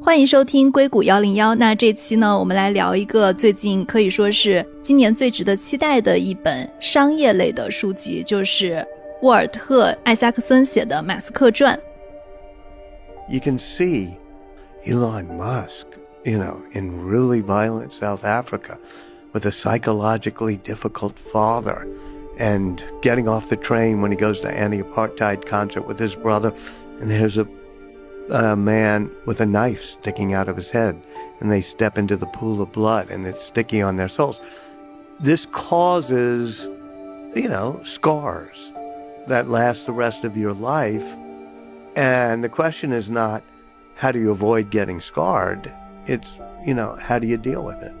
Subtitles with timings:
[0.00, 1.54] 欢迎收听硅谷幺零幺。
[1.54, 8.86] 那这期呢，我们来聊一个最近可以说是今年最值得期待的一本商业类的书籍，就是
[9.22, 11.76] 沃尔特·艾萨克森写的《马斯克传》。
[13.28, 14.16] You can see
[14.86, 15.86] Elon Musk,
[16.24, 18.78] you know, in really violent South Africa
[19.32, 21.86] with a psychologically difficult father
[22.38, 26.54] and getting off the train when he goes to anti-apartheid concert with his brother
[27.00, 27.46] and there's a
[28.30, 31.00] a man with a knife sticking out of his head,
[31.40, 34.40] and they step into the pool of blood, and it's sticky on their souls.
[35.20, 36.68] This causes,
[37.34, 38.72] you know, scars
[39.26, 41.04] that last the rest of your life.
[41.96, 43.42] And the question is not
[43.96, 45.72] how do you avoid getting scarred?
[46.06, 46.30] It's,
[46.64, 47.92] you know, how do you deal with it?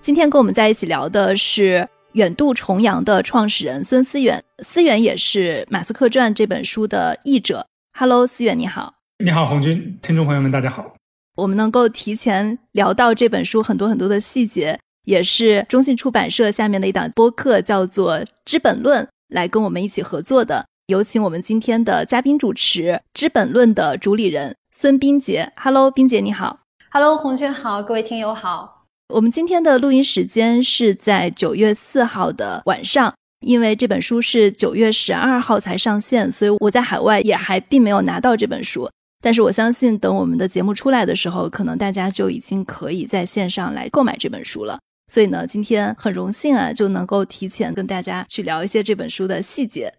[0.00, 7.67] 今天跟我们在一起聊的是 远渡重洋的创始人孙思远，思远也是《马斯克传》这本书的译者。
[7.95, 8.95] Hello，思远你好。
[9.23, 10.95] 你好，红军，听众朋友们，大家好。
[11.35, 20.65] 我们能够提前聊到这本书很多很多的细节，也是中信出版社下面的一档播客叫做《资本论》来跟我们一起合作的。
[20.87, 25.53] 有请我们今天的嘉宾主持，《资本论》的主理人孙斌杰。
[25.55, 26.61] Hello，斌杰你好。
[26.89, 28.78] Hello，红军好，各位听友好。
[29.11, 38.87] 我们今天的录音时间是在九月四号的晚上，因为这本书是九月十二号才上线，所以我在海外也还并没有拿到这本书。
[39.19, 44.77] 但是我相信，等我们的节目出来的时候，可能大家就已经可以在线上来购买这本书了。
[45.11, 49.91] 所以呢，今天很荣幸啊，就能够提前跟大家去聊一些这本书的细节。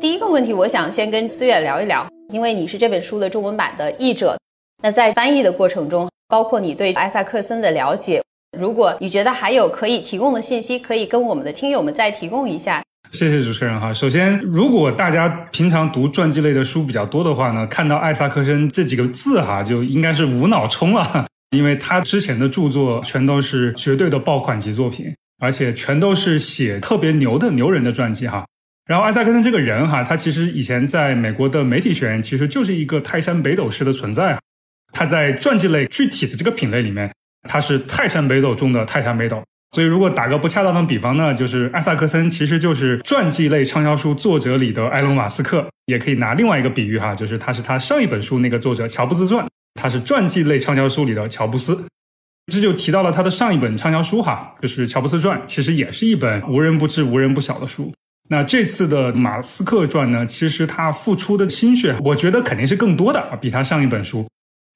[0.00, 4.38] 第一个问题，我想先跟思远聊一聊，因为你是这本书的中文版的译者，
[4.82, 6.08] 那在翻译的过程中。
[6.28, 8.22] 包括你对艾萨克森的了解，
[8.58, 12.82] 如果你觉得还有可以提供的信息，可以跟我们的听友们再提供一下。
[13.12, 13.92] 谢谢主持人哈。
[13.92, 28.44] 首先，如果大家平常读传记类的书比较多的话呢，看到艾萨克森这几个字哈，就应该是无脑冲了，因为他之前的著作全都是绝对的爆款级作品，而且全都是写特别牛的牛人的传记哈。
[28.86, 34.36] 然后艾萨克森这个人哈，他其实以前在美国的媒体学院其实就是一个泰山北斗式的存在
[34.94, 34.96] 啊。
[34.96, 37.10] 他在传记类具体的这个品类里面，
[37.48, 39.42] 他是泰山北斗中的泰山北斗。
[39.72, 45.66] 所以，如果打个不恰当的比方呢，就是艾萨克森其实就是传记类畅销书作者里的埃隆·马斯克。
[45.86, 51.84] 也可以拿另外一个比喻哈，就是他是他上一本书那个作者乔布斯传，他是传记类畅销书里的乔布斯。
[52.50, 57.92] 这就提到了他的上一本畅销书哈，就是乔布斯传，其实也是一本无人不知、无人不晓的书。
[58.30, 64.26] 那这次的马斯克传呢，其实他付出的心血，我觉得肯定是更多的，比他上一本书。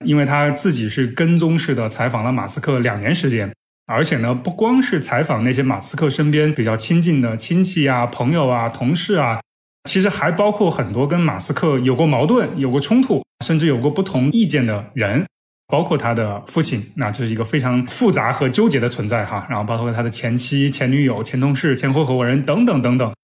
[0.05, 3.53] 因为他自己是跟踪式的采访了马斯克两年时间，
[3.87, 9.41] 而且呢，不光是采访那些马斯克身边比较亲近的亲戚啊、朋友啊、同事啊，
[9.89, 15.27] 其实还包括很多跟马斯克有过矛盾、有过冲突，甚至有过不同意见的人，
[15.67, 19.47] 包括他的父亲，那这是一个非常复杂和纠结的存在哈。
[19.51, 23.15] 然后包括他的前妻、前女友、前同事、前合伙人等等等等，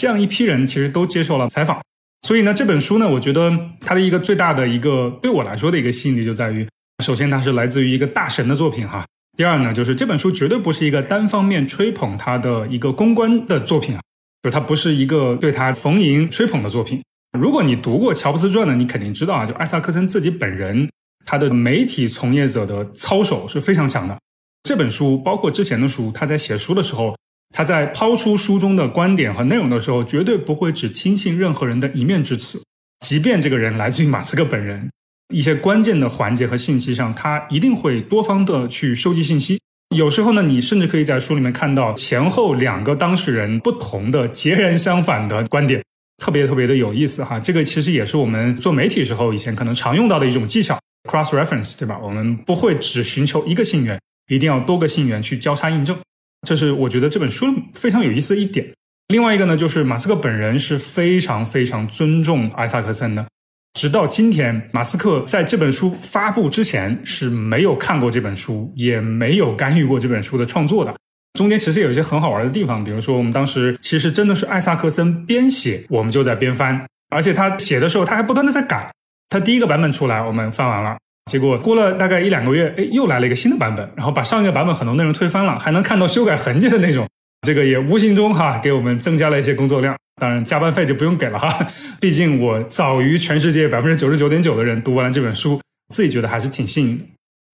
[0.00, 1.80] 这样一批人其实都接受了采访。
[2.24, 6.66] 所以呢，这本书呢，我觉得它的一个最大的一个对我来说的一个吸引力就在于，
[7.04, 9.04] 首先它是来自于一个大神的作品哈。
[9.36, 14.00] 第二呢，就是这本书绝对不是一个单方面吹捧他的一个公关的作品啊，
[14.42, 17.02] 就它不是一个对他逢迎吹捧的作品。
[17.38, 20.88] 如果你读过乔布斯传呢，你肯定知道啊，就艾萨克森自己本人
[21.26, 24.16] 他的媒体从业者的操守是非常强的。
[24.62, 27.14] 这本书包括之前的书，他在写书的时候。
[27.56, 32.60] 他在抛出书中的观点和内容的时候，绝对不会只听信任何人的一面之词，
[33.06, 34.90] 即便这个人来自于马斯克本人，
[35.32, 39.60] 一些关键的环节和信息上，他一定会多方的去收集信息。
[39.94, 45.80] 有时候呢，你甚至可以在书里面看到前后两个当事人不同的截然相反的观点，
[46.18, 47.38] 特别特别的有意思哈。
[47.38, 50.76] 这个其实也是我们做媒体时候以前可能常用到的一种技巧
[51.08, 52.00] ，cross reference，对吧？
[52.02, 55.96] 我们不会只寻求一个信源，一定要多个信源去交叉印证。
[56.44, 58.66] 这是我觉得这本书非常有意思的一点。
[59.08, 63.26] 另外一个呢，就是马斯克本人是非常非常尊重艾萨克森的。
[63.74, 70.94] 直到今天，马斯克在这本书发布之前是没有看过这本书，也没有干预过这本书的创作的。
[71.34, 78.92] 中间其实有一些很好玩的地方，比如说我们当时其实真的是艾萨克森边写，我们就在边翻，而且他写的时候他还不断的在改。
[79.28, 80.96] 他第一个版本出来，我们翻完了。
[81.30, 87.08] 结果过了大概一两个月，哎，又来了一个新的版本，然后把上一个版本很多内容推翻了，还能看到修改痕迹的那种。
[87.46, 89.96] 这个也无形中哈给我们增加了一些工作量。
[90.20, 91.66] 当然加班费就不用给了哈，
[92.00, 95.60] 毕竟我早于全世界百分之九十九点九的人读完这本书，
[95.92, 97.04] 自己觉得还是挺幸运的。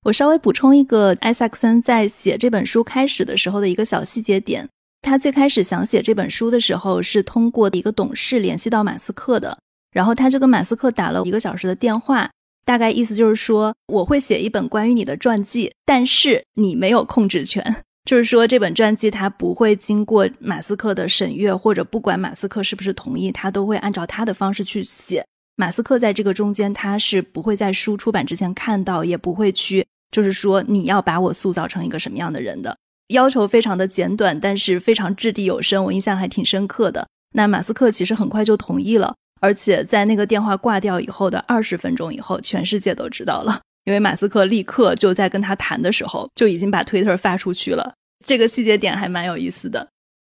[0.05, 4.69] 我稍微补充一个，艾萨克森在写这本书开始的时候的一个小细节点，
[5.01, 9.59] 他最开始想写这本书的时候，是通过一个董事联系到马斯克的，
[9.93, 12.31] 然后他就跟马斯克打了一个小时的电话，
[12.71, 25.27] 大概意思就是说，我会写一本关于你的传记，但是你没有控制权，就是说这本传记它不会经过马斯克的审阅，或者不管马斯克是不是同意，他都会按照他的方式去写。
[25.57, 32.79] 马斯克在这个中间，他是不会在书出版之前看到，也不会去，就是说你要把我塑造成一个什么样的人的。
[33.09, 37.09] 要求非常的简短，但是非常掷地有声，我印象还挺深刻的。
[37.35, 47.95] 那马斯克其实很快就同意了，而且在那个电话挂掉以后的二十分钟以后，全世界都知道了，因为马斯克立刻就在跟他谈的时候就已经把推特发出去了。
[48.25, 49.89] 这个细节点还蛮有意思的。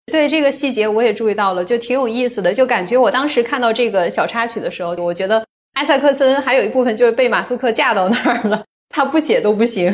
[0.07, 2.55] 对这个细节我也注意到了，就挺有意思的。
[2.55, 5.45] 就感觉我当时看到这个小插曲的时候，我觉得
[5.75, 9.93] 埃塞克森还有一部分就是被马斯克架到那儿了，他不写都不行，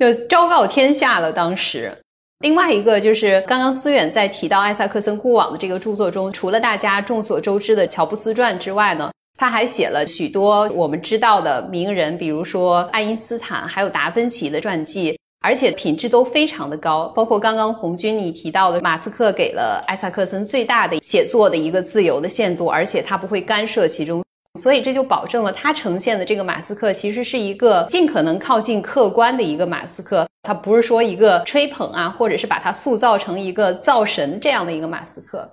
[0.00, 1.32] 就昭告天下了。
[1.32, 1.96] 当时。
[2.40, 17.08] 另外一个就是刚刚思远在提到艾萨克森过往的这个著作中，除了大家众所周知的乔布斯传之外呢，他还写了许多我们知道的名人，比如说爱因斯坦，还有达芬奇的传记，而且品质都非常的高。
[17.08, 24.22] 包括刚刚红军你提到的，马斯克给了艾萨克森最大的写作的一个自由的限度，而且他不会干涉其中。
[24.58, 35.50] 所以这就保证了他呈现的这个马斯克其实是一个尽可能靠近客观的一个马斯克，他不是说一个吹捧啊，或者是把他塑造成一个造神这样的一个马斯克。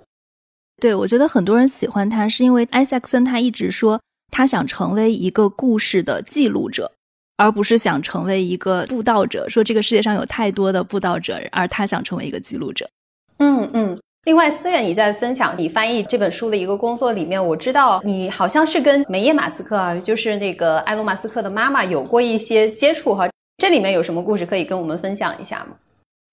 [0.81, 6.91] 对，我觉得很多人喜欢他是因为埃塞克森他一直说他想成为一个故事的记录者，
[7.37, 9.47] 而不是想成为一个布道者。
[9.47, 12.89] 说这个世界上有太多的布道者，而他想成为一个记录者。
[13.37, 13.99] 嗯嗯。
[14.25, 23.29] 另外，思远，你在分享你翻译这本书的一个工作里面，我知道你好像是跟梅耶马斯克啊，就是那个埃隆马斯克的妈妈有过一些接触哈。
[23.59, 25.75] 这里面有什么故事可以跟我们分享一下吗？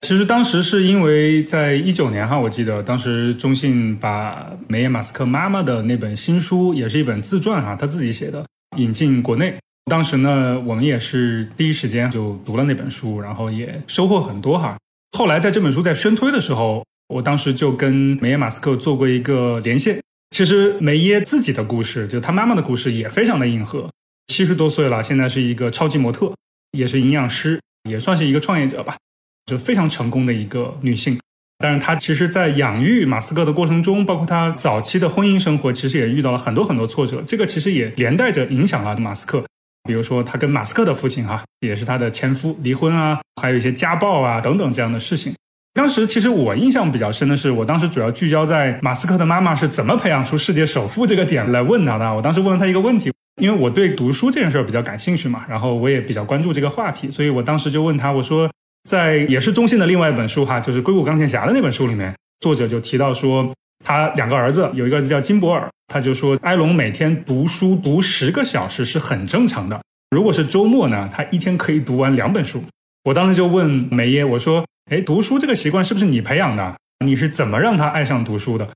[0.00, 8.42] 其实当时是因为在一九年哈，我记得当时中信把梅耶马斯克妈妈的那本新书，也是一本自传哈，他自己写的，
[8.78, 9.54] 引进国内。
[9.90, 14.78] 当时呢，我们也是第一时间就读了那本书，然后也收获很多哈。
[15.12, 16.82] 后来在这本书在宣推的时候。
[17.12, 20.00] 我当时就跟梅耶马斯克做过一个连线。
[20.30, 23.90] 其实梅耶自己的故事，就他妈妈的故事，也非常的硬核。
[24.28, 26.32] 七十多岁了，现在是一个超级模特，
[26.70, 28.96] 也是营养师，也算是一个创业者吧，
[29.44, 31.18] 就非常成功的一个女性。
[31.58, 37.22] 但是她其实，在养育马斯克的过程中，包括她早期的婚姻生活，其实也遇到了很多很多挫折。
[37.26, 39.44] 这个其实也连带着影响了马斯克。
[39.86, 45.34] 比如说，她跟马斯克的父亲哈，也是她的前夫离婚啊，还有一些家暴啊等等这样的事情。
[45.74, 52.14] 当时其实我印象比较深的是，我当时主要聚焦在马斯克的妈妈是怎么培养出世界首富这个点来问他的。
[52.14, 53.10] 我当时问了他一个问题，
[53.40, 58.50] 因为我对读书这件事儿比较感兴趣嘛，然后我也比较关注这个话题，所以我当时就问他，我说，
[58.84, 63.50] 在也是中信的另外一本书哈，就是《硅谷钢铁侠》的那本书里面，作者就提到说，
[63.82, 69.80] 他两个儿子有一个儿子叫金博尔，他就说埃隆每天读书读十个小时是很正常的，
[70.10, 72.62] 如果是周末呢，他一天可以读完两本书。
[73.04, 74.62] 我当时就问梅耶，我说。
[74.90, 76.76] 哎，读书这个习惯是不是你培养的？
[77.04, 78.68] 你是怎么让他爱上读书的？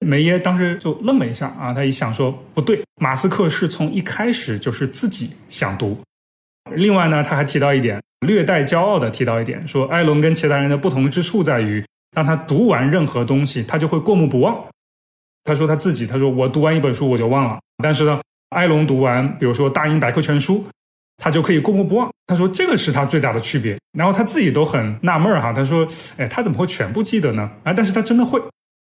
[0.00, 6.00] 梅耶当时就愣了一下啊，他一想说不对，马斯克是从一开始就是自己想读。
[6.74, 14.64] 另外呢，他还提到一点，略带骄傲的提到一点，说埃隆跟其他人的不同之处在于，当他读完任何东西，他就会过目不忘。
[15.44, 20.64] 他说他自己，他说我读完一本书我就忘了，但是呢，埃隆读完，比如说《大英百科全书》。
[21.22, 22.10] 他就可以过目不忘。
[22.26, 23.76] 他说这个是他最大的区别。
[23.96, 25.86] 然后他自己都很纳闷儿哈，他说
[26.18, 28.40] ：“哎，他怎么会全部记得呢？”啊，但是他真的会，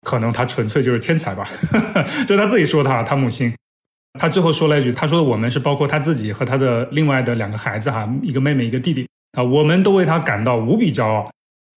[0.07, 1.45] 可能他纯粹就是天才吧。
[2.25, 3.53] 就他自己说他，他母亲，
[4.17, 9.05] 他最后说了一句：“他说我们是包括他自己和他的另外的两个孩子哈，一个妹妹一个弟弟
[9.37, 11.29] 啊，我们都为他感到无比骄傲，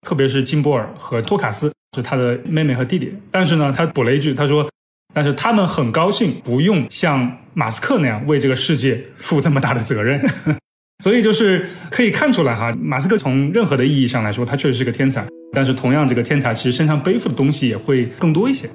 [0.07, 3.13] 特别是金波尔和托卡斯，是他的妹妹和弟弟。
[3.33, 4.69] 但是呢，他补了一句，他说。”
[5.17, 10.21] 但是他们很高兴不用像马斯克那样为这个世界负这么大的责任，
[11.03, 15.27] 所以就是可以看出来哈，马斯克从任何的意义上来说，他确实是个天才。
[15.55, 18.69] 但是同样，这个天才其实身上背负的东西也会更多一些。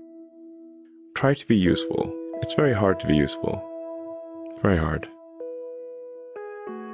[1.13, 2.09] Try to be useful.
[2.41, 3.59] It's very hard to be useful.
[4.63, 5.03] Very hard.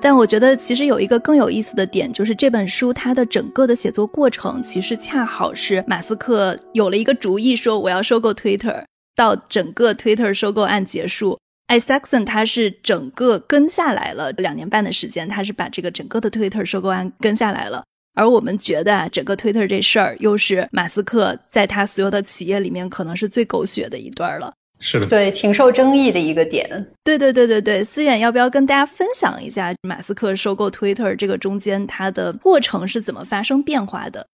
[0.02, 8.84] 但我觉得其实有一个更有意思的点，就是这本书它的整个的写作过程，其实恰好是马斯克有了一个主意，说我要收购 Twitter。
[9.18, 17.84] 到整个 Twitter 收购案结束，Isaacson 他是整个跟下来了两年半的时间，他是把这个整个的 Twitter 收购案跟下来了。
[18.14, 24.54] 而我们觉得啊，整个 Twitter 这事儿又是马斯克在他所有的企业里面可能是最狗血的一段了。
[24.80, 26.88] 是的，对，挺受争议的一个点。
[27.04, 34.28] 对对对对对，思远要不要跟大家分享一下马斯克收购 Twitter 这个中间它的过程是怎么发生变化的？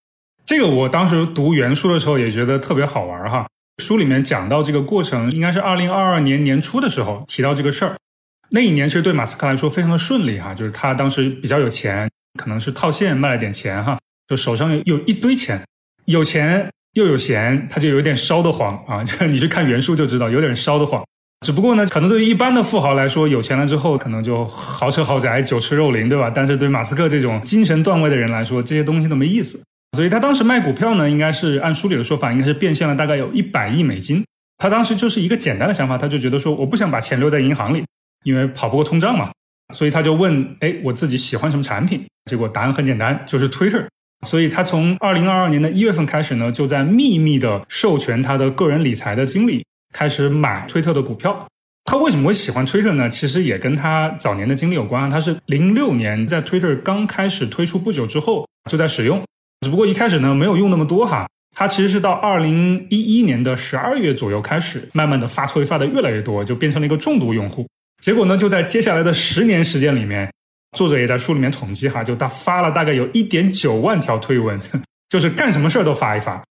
[0.44, 3.46] 这个我当时读原书的时候也觉得特别好玩哈。
[3.78, 7.96] 书里面讲到这个过程，应该是二零二二年年初的时候提到这个事儿。
[8.50, 15.60] 那一年其实对马斯克来说非常的顺利哈，就是他当时比较有钱，可能是套现卖了点钱哈，就手上有有一堆钱，
[16.04, 19.02] 有钱又有闲，他就有点烧得慌啊。
[19.02, 21.02] 就 你去看原书就知道，有点烧得慌。
[21.44, 26.30] 只不过呢，可能对于一般的富豪来说，有钱了之后可能就豪车豪宅、酒池肉林，对吧？
[26.30, 29.60] 但是对马斯克这种精神段位的人来说，这些东西都没意思。
[29.94, 34.24] 所以他当时卖股票呢，应该是按书里的说法，应该是变现了大概有一百亿美金。
[34.58, 37.84] 他当时就是一个简单的想法，他就觉得说，我不想把钱留在银行里，
[38.24, 39.30] 因为跑不过通胀嘛。
[39.72, 42.04] 所以他就问，哎，我自己喜欢什么产品？
[42.30, 43.86] 结果答案很简单，就是 Twitter。
[44.26, 51.46] 所以他从二零二二年的一月份开始呢，就在秘密的授权他的个人理财的经理开始买推特的股票。
[51.84, 53.10] 他为什么会喜欢 Twitter 呢？
[53.10, 55.10] 其实也跟他早年的经历有关。
[55.10, 59.22] 他是零六年在 Twitter 刚开始推出不久之后就在使用。
[59.64, 61.26] 只不过一开始呢，没有用那么多哈。
[61.56, 67.66] 他其实是到二零一一年的十二月左右开始，慢慢的发推发的越来越多，就变成了一个重度用户。
[68.02, 70.30] 结果呢，就在接下来的十年时间里面，
[70.76, 74.60] 作者也在书里面统计哈，就他发了大概有一点九万条推文，
[75.08, 76.42] 就是干什么事儿都发一发。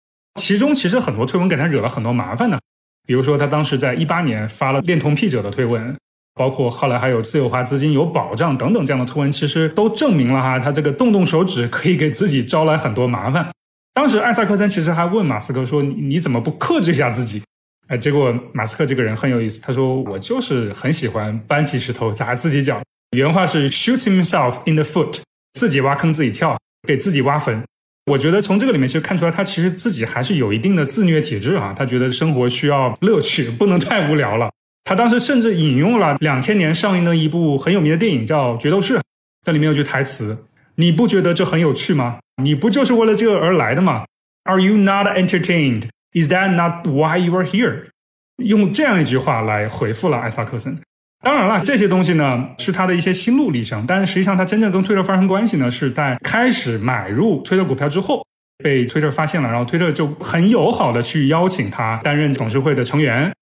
[0.40, 2.59] 其中其实很多推文给他惹了很多麻烦呢，
[3.07, 5.95] 比如说他当时在一八年发了恋童癖者的推文。
[6.35, 13.51] 包括后来还有自由化资金有保障等等这样的图文，其实都证明了哈，他这个动动手指可以给自己招来很多麻烦。
[13.95, 17.43] 当时艾萨克森其实还问马斯克说：“你你怎么不克制一下自己？”
[17.89, 22.81] 哎，结果马斯克这个人很有意思，他说：“我就是很喜欢搬起石头砸自己脚。”
[23.15, 25.21] 原话是 “shoot himself in the foot”，
[25.53, 26.57] 自己挖坑自己跳，
[26.89, 27.62] 给自己挖坟。
[28.11, 31.75] 我觉得从这个里面其实看出来，他其实自己还是有一定的自虐体质啊。
[31.77, 34.51] 他觉得生活需要乐趣，不能太无聊了。
[34.85, 38.99] 他当时甚至引用了两千年上映的一部很有名的电影，叫《决斗士》，
[39.45, 40.45] 这里面有句台词
[40.77, 42.19] ：“你不觉得这很有趣吗？
[42.43, 44.05] 你不就是为了这个而来的吗
[44.45, 45.85] ？”Are you not entertained?
[46.12, 47.85] Is that not why you are here?
[48.39, 50.77] 用这样一句话来回复了艾萨克森。
[51.25, 58.27] 当然了，这些东西呢是他的一些心路历程，但是实际上他真正跟推特发生关系呢，是在开始买入推特股票之后，
[58.59, 63.33] 被推特发现了，然后推特就很友好的去邀请他担任董事会的成员。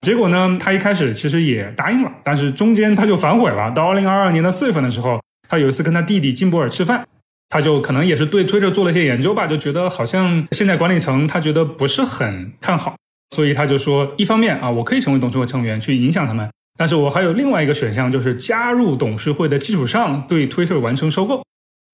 [0.00, 3.70] 结果呢，他一开始其实也答应了，但是中间他就反悔了。
[3.72, 7.06] 到二零二二年的四月份的时候，他有一次跟他弟弟金博尔吃饭，
[7.48, 12.96] 他就可能也是对推特做了一些研究吧，就觉得好像现在管理层他觉得不是很看好，
[13.34, 21.42] 所以他就说，一方面啊，我可以成为董事会成员去影响他们，但是我还有另外一个选项，就是加入董事会的基础上对推特完成收购，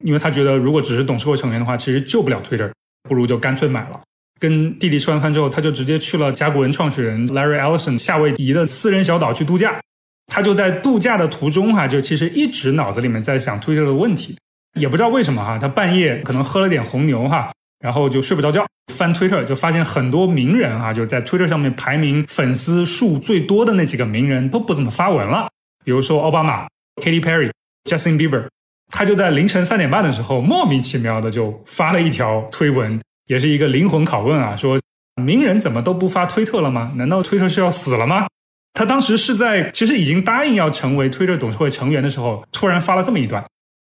[0.04, 2.70] 因为他觉得如果只是董事会成员的话，其实救不了推特，
[3.08, 4.00] 不如就干脆买了。
[4.44, 9.80] 跟弟弟吃完饭之后，他就直接去了甲骨文创始人 Larry Ellison 夏威夷的私人小岛去度假。
[10.26, 14.36] 他就在度假的途中哈，就其实一直脑子里面在想推特的问题，
[14.78, 17.50] 也不知道为什么哈，他半夜可能喝了点红牛哈，
[17.82, 25.48] 然后就睡不着觉，翻推特就发现很多名人啊，就是在推特上面排名粉丝数最多的那几个名人都不怎么发文了，
[25.84, 26.66] 比如说奥巴马、
[27.02, 27.50] Katy Perry、
[27.84, 28.48] Justin Bieber，
[28.90, 33.00] 他就在凌晨三点半的时候莫名其妙的就发了一条推文。
[33.26, 34.54] 也是一个灵魂拷问啊！
[34.56, 34.78] 说
[35.22, 36.92] 名人怎么都不发推特了吗？
[36.96, 38.26] 难道推特是要死了吗？
[38.74, 43.44] 他当时是在其实已经答应要成为推特董事会成员的时候，突然发了这么一段。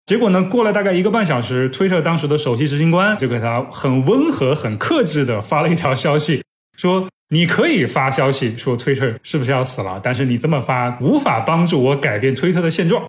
[0.07, 6.43] 结果呢，过了大概一个半小时，推特当时的首席执行官就给他很温和、很克制的发了一条消息，
[6.77, 13.07] 说你可以发消息说推特是不是要死了，但是你这么发无法帮助我改变推特的现状。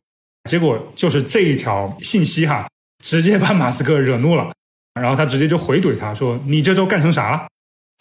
[0.50, 2.68] 结果就是这一条信息哈，
[3.04, 4.54] 直接把马斯克惹怒了。
[5.02, 7.48] 然后他直接就回怼他说：“你这周干成啥了？”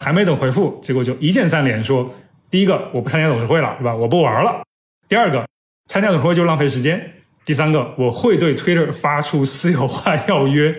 [0.03, 2.13] 还没等回复，结果就一键三连说
[2.49, 3.95] ：“第一个，我不参加董事会了，是吧？
[3.95, 4.63] 我不玩了。
[5.07, 5.45] 第二个，
[5.87, 7.11] 参加董事会就浪费时间。
[7.45, 10.75] 第三个，我会对 Twitter 发出私有化要约。”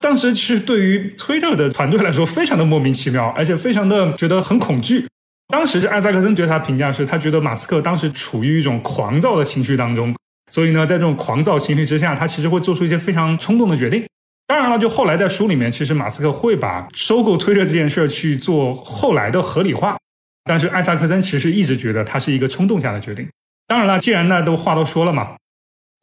[0.00, 5.06] 当时其实对于 Twitter 的团队来说，非常的莫名其妙，而且非常的觉得很恐惧。
[5.48, 10.14] 当时是艾萨克森对他评价是，他觉得马斯克当时处于一种狂躁的情绪当中，
[10.50, 14.06] 所以呢，在这种狂躁情绪之下，他其实会做出一些非常冲动的决定。
[14.50, 19.96] 当然了，就后来在书里面，其实马斯克会把收购推特这件事儿去做后来的合理化，
[20.42, 23.28] 但是艾萨克森其实一直觉得他是一个冲动下的决定。
[23.68, 25.36] 当然了，既然那都话都说了嘛，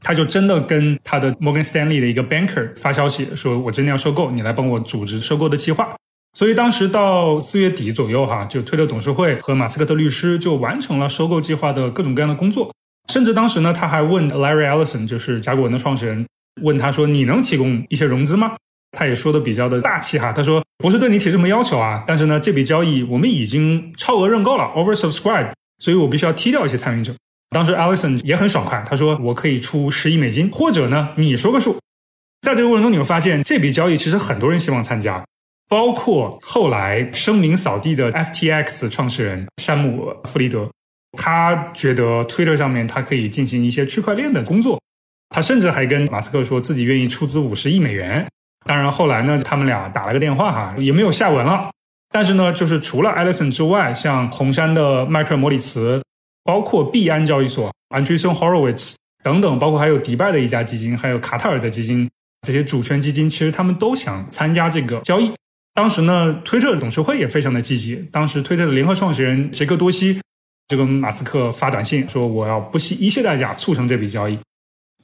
[0.01, 5.93] 他就真的跟他的 Morgan Stanley 的一个 banker 发消息，说我真的要收购，你来帮我组织收购的计划。
[6.31, 12.73] 所以当时到四月底左右，哈，就推特董事会和马斯克的律师就完成了收购计划的各种各样的工作，
[13.11, 16.25] 甚至当时呢，他还问 Larry Ellison，就是甲骨文的创始人。
[16.61, 18.55] 问他说：“你能提供一些融资吗？”
[18.97, 20.31] 他也说的比较的大气哈。
[20.31, 27.13] 他说：“不是对你提什么要求啊，但是呢，这笔交易我们已经超额认购了，oversubscribe，所以我必须要踢掉一些参与者。”
[27.51, 31.77] 当时 Allison 也很爽快，他说：“我可以出十亿美金，或者呢，你说个数。”
[32.43, 35.25] 在这个过程中，你会发现这笔交易其实很多人希望参加，
[35.67, 40.69] 包括后来声名扫地的 FTX 创始人山姆弗里德，
[41.17, 44.79] 他觉得 Twitter 上面他可以进行一些区块链的工作，
[45.29, 48.25] 他甚至还跟马斯克说自己愿意出资五十亿美元。
[48.65, 51.69] 当然后来呢，他们俩打了个电话哈，也没有下文了。
[52.09, 56.01] 但是呢，就是除了埃隆之外，像红杉的迈克尔·莫里茨，
[56.43, 62.09] 包括币安交易所、Andreessen Horowitz 等等，包括还有迪拜的一家基金，还有卡塔尔的基金，
[62.41, 65.31] 这些主权基金其实他们都想参加这个交易。
[65.73, 67.95] 当时呢，推特的董事会也非常的积极。
[68.11, 70.19] 当时推特的联合创始人杰克多西
[70.67, 74.39] 就跟马斯克发短信说：“我要不惜一切代价促成这笔交易。”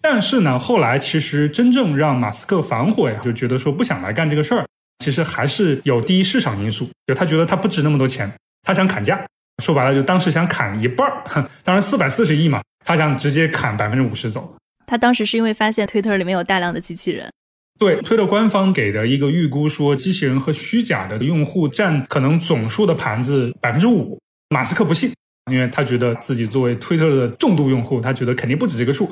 [0.03, 4.65] 但是呢，后来其实真正让马斯克反悔呀，就觉得说不想来干这个事儿。
[4.99, 8.29] 其实还是有第一市场因素，就他觉得他不值那么多钱，
[8.63, 9.25] 他想砍价，
[9.63, 11.23] 说白了就当时想砍一半儿，
[11.63, 14.55] 当然四百四十亿嘛，他想直接砍百分之五十走。
[14.85, 17.31] 他当时是因为发现推特里面有大量的机器人，
[17.79, 24.19] 对，推特官方给的一个预估说，机器人和虚假的用户占可能总数的盘子百分之五，
[24.49, 25.13] 马斯克不信，
[25.49, 29.09] 因为他觉得自己作为推特的重度用户，他觉得肯定不止这个数。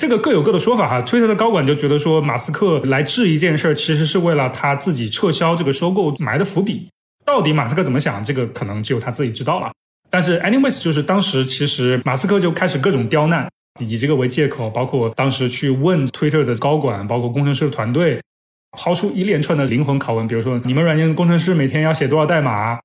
[0.00, 1.00] 这个各有各的说法哈。
[1.02, 6.88] 推特的高管就觉得说，马斯克来治一件事儿，其实是为了他自己撤销这个收购埋的伏笔。
[7.24, 9.70] 到底马斯克怎么想，这个可能只有他自己知道了。
[10.10, 13.48] 但是，anyways，就是当时其实马斯克就开始各种刁难，
[13.80, 18.20] 以这个为借口，包括当时去问推特的高管，包括工程师的团队，
[18.76, 22.78] 抛出一连串的灵魂拷问，比如说你们软件工程师每天要写多少代码？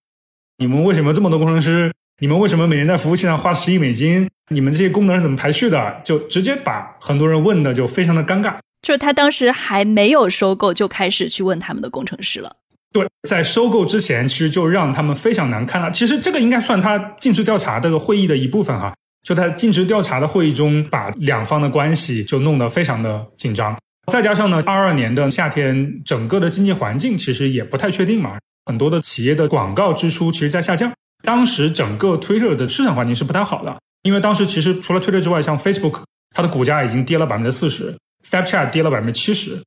[0.60, 1.92] 你们为什么这么多工程师？
[2.20, 4.30] 你们为什么每年在服务器上花十亿美金？
[4.50, 6.02] 你们这些功能是怎么排序的？
[6.04, 8.56] 就直接把很多人问的就非常的尴尬。
[8.82, 12.56] 就是他当时还没有收购，就开始去问他们的工程师了。
[12.94, 15.92] 对，在收购之前，其实就让他们非常难看了。
[15.92, 18.94] 其实这个应该算他尽职调查这个会议的一部分哈。
[19.24, 23.78] 就他尽职调查的会议中，把两方的关系就弄得非常的紧张。
[24.10, 30.94] 再加上呢，二二年的夏天，整个的经济环境其实也不太确定嘛，很多的企业的广告支出其实在下降。
[31.24, 33.78] 当时整个 Twitter 的市场环境是不太好的。
[34.04, 36.04] 因为当时其实除了推特之外，像 Facebook，
[36.36, 39.62] 它的股价已经跌了百分之四十，Snapchat 跌了百分之七十。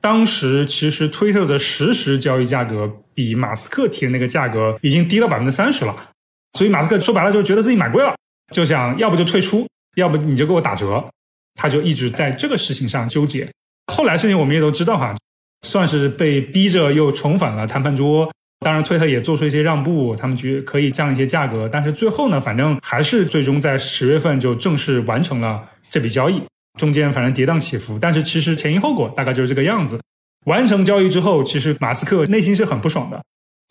[0.00, 6.10] 当时其实推特的实时交易价格比马斯克提的那个价格已经低了百分之三十了。
[6.54, 8.14] 所以马斯克说白了就是觉得自己买贵了，
[8.52, 11.04] 就想要不就退出，要不你就给我打折。
[11.54, 13.50] 他就一直在这个事情上纠结。
[13.92, 15.14] 后来事情我们也都知道哈，
[15.66, 18.32] 算是被逼着又重返了谈判桌。
[18.62, 26.42] 当然，推特也做出一些让步，他们觉可以降一些价格，但是最后呢，反正还是最终在十月份就正式完成了这笔交易。
[26.78, 29.98] 中间反正跌宕起伏，但是其实前因后果大概就是这个样子。
[30.44, 33.22] 完成交易之后，其实马斯克内心是很不爽的，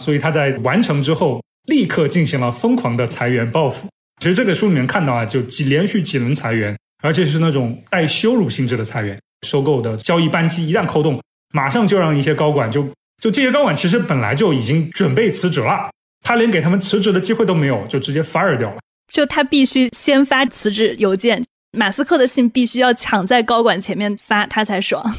[0.04, 3.88] 所以他在完成之后立刻进行了疯狂的裁员报复。
[4.20, 9.20] 其实这个书里面看到啊，就几连续几轮裁员，而且是那种带羞辱性质的裁员。
[9.46, 11.22] 收购的交易扳机一旦扣动，
[11.54, 12.90] 马上就让一些高管就。
[13.20, 18.78] 就这些高管其实本来就已经准备辞职了，他连给他们辞职的机会都没有，就直接 fire 掉了。
[19.12, 25.16] 就他必须先发辞职邮件，马斯克的信必须要抢在高管前面发，他才爽。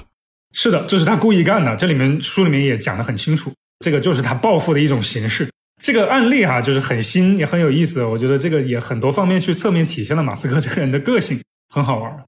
[0.53, 1.77] 是的，这是他故意干的。
[1.77, 3.53] 这里面书里面也讲得很清楚，
[3.85, 5.49] 这个就是他报复的一种形式。
[5.83, 8.05] 这个案例哈，就是很新也很有意思。
[8.05, 11.41] 我觉得这个也很多方面去侧面体现了马斯克这个人的个性，
[11.75, 12.25] 很好玩。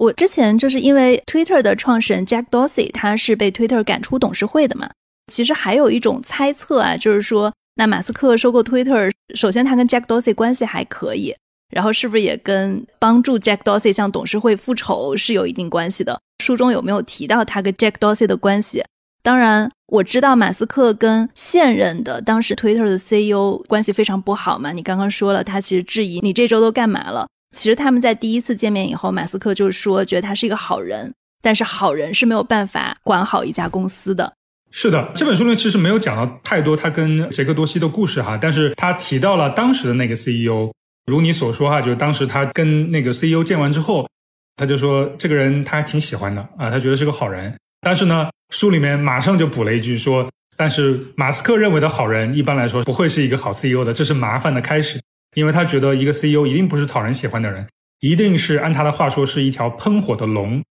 [0.00, 4.88] 我之前就是因为 Twitter 的创始人 Jack Dorsey，他是被 Twitter 赶出董事会的嘛。
[5.30, 11.36] 其实还有一种猜测啊，就是说，那马斯克收购 Twitter，首先他跟 Jack Dorsey 关系还可以，
[11.68, 16.18] 然后是不是也跟帮助 Jack Dorsey 向董事会复仇是有一定关系的？
[16.42, 18.82] 书中有没有提到他跟 Jack Dorsey 的关系？
[19.22, 24.72] 当然，我知道马斯克跟现任的当时 Twitter 的 CEO 关系非常不好嘛。
[24.72, 27.28] 你刚刚说了，他其实质疑你这周都干嘛了？
[27.56, 34.32] 其实他们在第一次见面以后，马斯克就说觉得他是一个好人，但是好人是没有办法管好一家公司的。
[34.70, 40.70] 是的，这本书里其实没有讲到太多他跟杰克多西的故事哈，但是他提到了当时的那个 CEO，
[41.06, 44.08] 如你所说哈，就是当时他跟那个 CEO 见完之后，
[44.54, 47.52] 他就说这个人他还挺喜欢的啊，他觉得是个好人。
[47.80, 55.00] 但是呢，书里面马上就补了一句说，但是马斯克认为的好人一般来说不会是一个好 CEO 的，这是麻烦的开始。
[55.34, 57.66] 因为他觉得一个 CEO 一定不是讨人喜欢的人，
[58.00, 60.62] 一定是按他的话说是一条喷火的龙，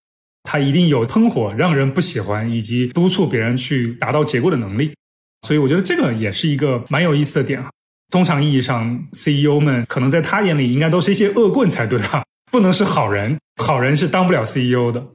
[0.43, 4.93] 他一定有喷火让人不喜欢以及督促别人去达到结果的能力。
[5.48, 7.69] 所以我觉得这个也是一个蛮有意思的点啊。
[8.12, 15.06] 通常意义上，CEO 们可能在他眼里应该都是一些恶棍才对啊，不能是好人，好人是当不了 CEO 的。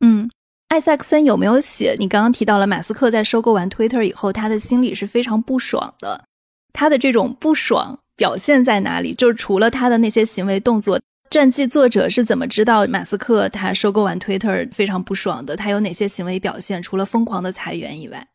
[0.00, 0.30] 嗯，
[0.68, 1.94] 艾萨克森有没有写？
[1.98, 6.24] 你刚刚提到了马斯克在收购完 Twitter 以后，他的心里是非常不爽的，
[6.72, 8.00] 他的这种不爽。
[8.18, 9.14] 表现在哪里？
[9.14, 11.00] 就是除了他的那些行为动作，
[11.30, 15.56] 传记作者是怎么知道马斯克他收购完 Twitter 非常不爽的？
[15.56, 16.82] 他有哪些行为表现？
[16.82, 18.26] 除了疯狂的裁员以外，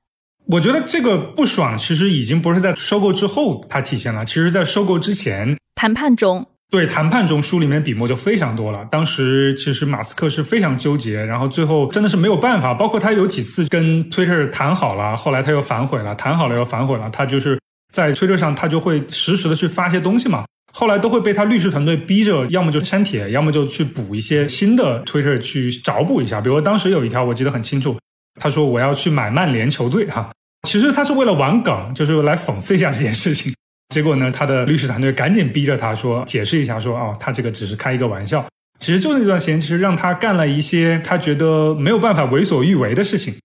[0.47, 6.47] 我觉得这个不爽其实已经不是在收购之后它体现了，其实在收购之前谈判中。
[6.71, 8.83] 对谈判中，书里面笔墨就非常多了。
[8.89, 12.73] 当时其实马斯克是非常纠结，然后最后真的是没有办法。
[12.73, 17.11] 包括他有几次跟 Twitter 谈好了，后来他又反悔了，谈好了又反悔了。
[17.11, 17.59] 他就是
[17.93, 20.43] 在推特上，他就会实时的去发些东西嘛。
[20.73, 26.41] 后来都会被他律师团队逼着，要么就删帖，要么就去补一些新的推特去找补一下。
[26.41, 27.95] 比如当时有一条我记得很清楚，
[28.41, 30.31] 他说我要去买曼联球队哈，
[30.67, 33.53] 其实他是为了玩梗，就是来讽刺一下这件事情。
[33.89, 38.43] 结果呢，他的律师团队赶紧逼着他说解释一下，说哦，他这个只是开一个玩笑。
[38.79, 43.35] 其实就那段时间，其实让他干了一些他觉得没有办法为所欲为的事情。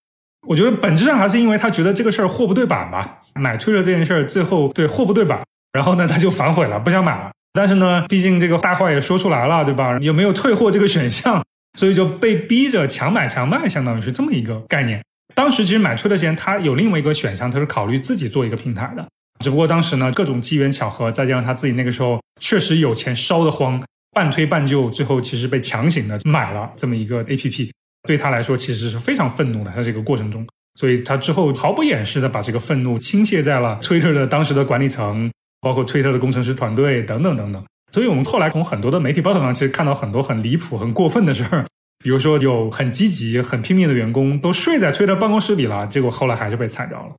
[0.48, 7.30] 我觉得本质上还是因为他觉得这个事儿货不对版吧，买推特这件事儿最后对货不对版，然后呢他就反悔了，不想买了。
[7.52, 9.98] 但是呢，毕竟这个大话也说出来了，对吧？
[10.00, 11.44] 有没有退货这个选项？
[11.78, 15.04] 所以就被逼着强买强卖，相当于是这么一个概念。
[15.34, 19.06] 当时其实买推特前，他有另外一个选项，他是考虑自己做一个平台的。
[19.40, 23.82] 只不过当时呢，各种机缘巧合，再加上他自己那个时候确实有钱烧得慌，
[24.12, 27.72] 半推半就，最后其实被强行的买了这么一个 A P P，
[28.08, 29.70] 对他来说其实是非常愤怒的。
[29.72, 37.62] 在这个过程中，所以他之后毫不掩饰的把这个愤怒倾泻在了 Twitter 的当时的管理层，包括 Twitter 的工程师团队等等等等。
[37.92, 41.66] 所以我们后来从很多的媒体报道上，其实看到很多很离谱、很过分的事儿，
[42.02, 47.14] 比如说有很积极、很拼命的员工都睡在 Twitter 办公室里了，结果后来还是被裁掉了。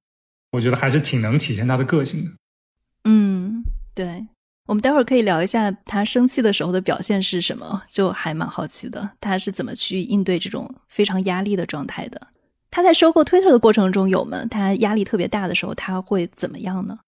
[0.52, 2.32] 我觉得还是挺能体现他的个性的。
[3.04, 4.26] 嗯，对，
[4.70, 12.28] 我们待会儿可以聊一下他生气的时候的表现是什么，就还蛮好奇的，他是怎么去应对这种非常压力的状态的？
[12.70, 14.46] 他在收购 Twitter 的过程中有吗？
[14.48, 17.00] 他压力特别大的时候，他会怎么样呢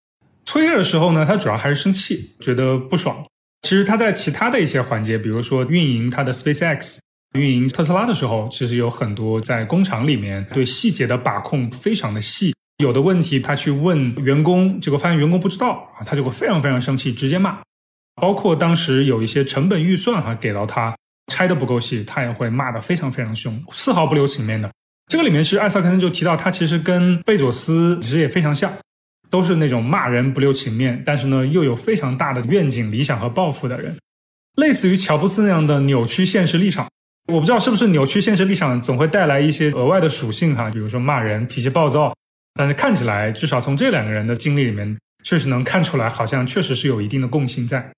[0.43, 3.23] ？Twitter 的时候呢，他主要还是生气，觉得不爽。
[3.61, 6.97] 其实他在其他的一些环节，比如说运营他的 SpaceX、
[7.33, 12.55] 运营特斯拉的时候，其实有很多在工厂里面对细节的把控非常的细。
[12.81, 17.57] 有的问题他去问员工，结果发现员工不知道啊，他就会非常非常生气，直接骂。
[18.21, 20.93] 包括当时有一些成本预算哈给到他
[21.31, 24.69] 拆的不够细，他也会骂得非常非常凶，丝毫不留情面的。
[25.07, 28.71] 这个里面其实艾萨克森就提到，他其实跟贝佐斯其实也非常像，
[29.29, 33.97] 都是那种骂人不留情面，但是呢又有非常大的愿景、理想和抱负的人，
[34.57, 36.87] 类似于乔布斯那样的扭曲现实立场。
[37.31, 42.13] 我不知道是不是扭曲现实立场总会带来一些额外的属性哈，比如说骂人、脾气暴躁。
[42.53, 47.91] 但是看起来，至少从这两个人的经历里面，确实能看出来，好像确实是有一定的共性在。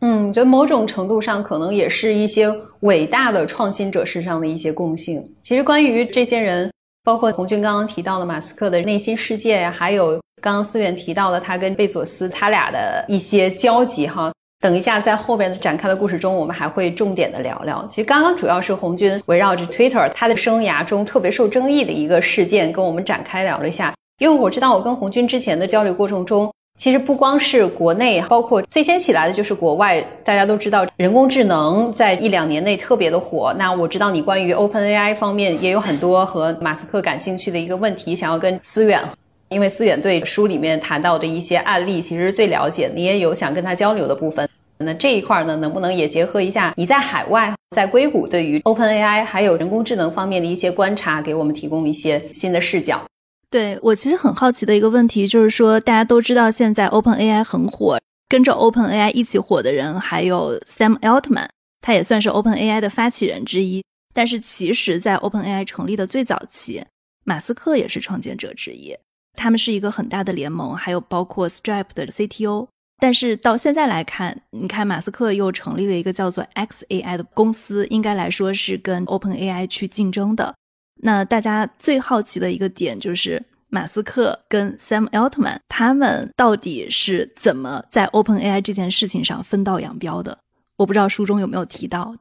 [0.00, 5.26] 嗯，觉得某种程度上，可能也是一些伟大的创新者身上的一些共性。
[5.40, 6.70] 其实，关于这些人，
[7.02, 14.30] 包括红军刚刚提到的马斯克的内心世界呀，还有刚刚思远提到的他跟贝佐斯他俩的一些交集，哈。
[14.66, 17.86] 等一下，在后边的展开的故事中，我们还会重点的聊聊。
[17.88, 23.94] 其实刚刚主要是红军围绕着 Twitter 他的生涯中特别受争议的一个事件，跟我们展开聊了一下。
[24.18, 30.04] 因为我知道，我跟红军之前的交流过程中，其实不光是国内，包括最先起来的就是国外。
[30.24, 33.54] 大家都知道，人工智能在一两年内特别的火。
[33.56, 39.00] 那我知道你关于 OpenAI 方面也有很多和马斯克感兴趣的一个问题，想要跟思远。
[39.48, 44.48] 因为思远对书里面谈到的一些案例其实最了解，你也有想跟他交流的部分。
[44.78, 53.04] 那这一块呢，能不能也结合一下你在海外，在硅谷对于 OpenAI 还有人工智能方面的一些观察，给我们提供一些新的视角？
[53.48, 61.48] 对我其实很好奇的一个问题就是说，大家都知道现在 OpenAI 很火，跟着 OpenAI 一起火的人还有 Sam Altman，
[61.80, 63.82] 他也算是 OpenAI 的发起人之一。
[64.12, 66.84] 但是其实，在 OpenAI 成立的最早期，
[67.24, 68.96] 马斯克也是创建者之一。
[69.36, 72.68] 他们是一个很大的联盟，还有包括 Stripe 的 CTO。
[72.98, 80.54] 但是到现在来看，你看马斯克又成立了一个叫做 XAI 的公司，应该来说是跟 OpenAI 去竞争的。
[81.02, 90.38] 那大家最好奇的一个点就是，马斯克跟 Sam Altman 他们到底是怎么在 OpenAI 这件事情上分道扬镳的？
[90.78, 92.16] 我不知道书中有没有提到。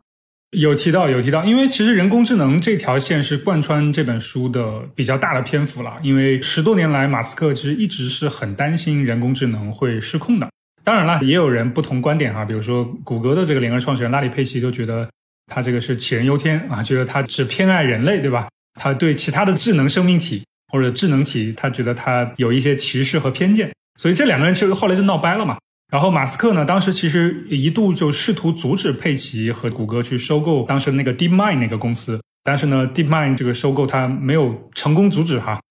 [0.51, 5.95] 有提到，有提到，因为其实人工智能这条线是贯穿这本书的比较大的篇幅了。
[6.03, 10.49] 因为十多年来，马斯克其实一直是很担心人工智能会失控的。
[10.86, 15.10] 当然了，也有人不同观点哈，比如说谷歌的这个联合创始人拉里·佩奇就觉得
[15.48, 18.48] 他这个是杞人忧天啊，觉得他只偏爱人类，对吧？
[18.80, 23.71] 他对其他的智能生命体或者智能体，他觉得他有一些歧视和偏见。
[24.00, 25.58] 所以这两个人其实后来就闹掰了嘛。
[25.91, 35.62] 然后马斯克呢，当时其实一度就试图阻止佩奇和谷歌去收购当时那个 DeepMind 那个公司，但是呢，DeepMind 这个收购他没有成功阻止哈，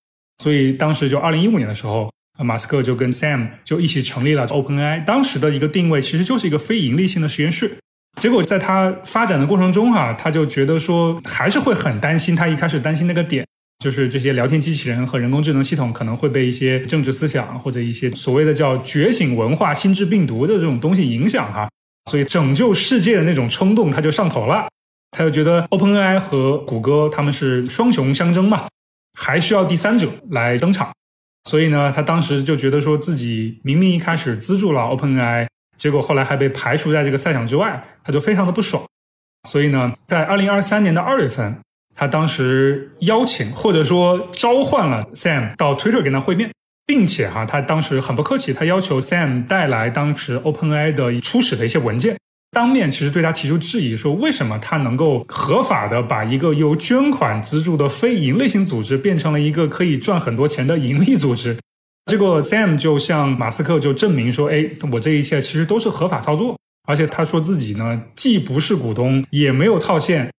[0.43, 2.11] 所以当时就二零一五年的时候，
[2.43, 7.77] 马斯克就跟 Sam 就一起成立了 OpenAI，当时的一个定位其实就是一个非盈利性的实验室。
[8.21, 13.47] 结果在他发展的过程中哈，他就觉得说还是会很担心他一开始担心那个点，
[13.85, 21.69] 就是这些聊天机器人和人工智能系统可能会被一些政治思想或者一些所谓的叫觉醒文化、心智病毒的这种东西影响哈，
[22.11, 24.69] 所以拯救世界的那种冲动他就上头了，
[25.11, 28.67] 他就觉得 OpenAI 和谷歌他们是双雄相争嘛，
[29.19, 30.93] 还需要第三者来登场，
[31.45, 38.83] 所以呢，他当时就觉得说自己明明一开始资助了 OpenAI，结果后来还被排除在这个赛场之外，他就非常的不爽。
[39.49, 41.59] 所以呢，在二零二三年的二月份，
[41.95, 46.51] 他当时邀请或者说召唤了 Sam 到 Twitter 跟他会面，
[46.87, 52.17] 并且哈，他当时很不客气，他要求 Sam 带来当时 OpenAI 的初始的一些文件，
[52.55, 61.59] 当面其实对他提出质疑，说为什么他能够合法的把一个由捐款资助的非营利性组织变成了一个可以赚很多钱的盈利组织？
[62.07, 66.57] 结果 Sam 就向马斯克就证明说，哎，我这一切其实都是合法操作。
[66.87, 70.31] 而且他说自己呢，既不是股东，也没有套现，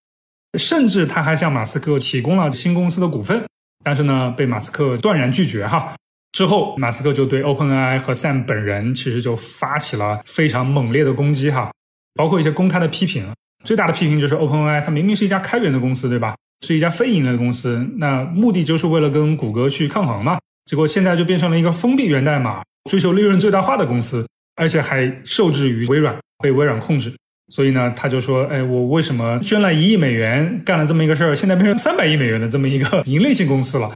[0.59, 3.43] 甚至他还向马斯克提供了新公司的股份，
[3.83, 5.93] 但是呢，被马斯克断然拒绝哈。
[6.33, 11.71] 之后，马斯克就对 OpenAI 和 Sam 本人其实就发起了非常猛烈的攻击哈，
[12.15, 13.25] 包括一些公开的批评。
[13.63, 16.35] 最大的批评就是 OpenAI，它明明是一家开源的公司，对吧？
[16.65, 20.39] 是一家非盈利的公司，那目的就是为了跟谷歌去抗衡嘛。
[20.65, 26.15] 结果现在就变成了一个封闭源代码、追求利润最大化的公司，而且还受制于微软。
[26.43, 27.15] 被微软控制，
[27.47, 33.89] 所以呢，他就说：“哎，我为什么捐了一亿美元干了这么一个事儿，现在变成三百亿美元的这么一个盈利性公司了？”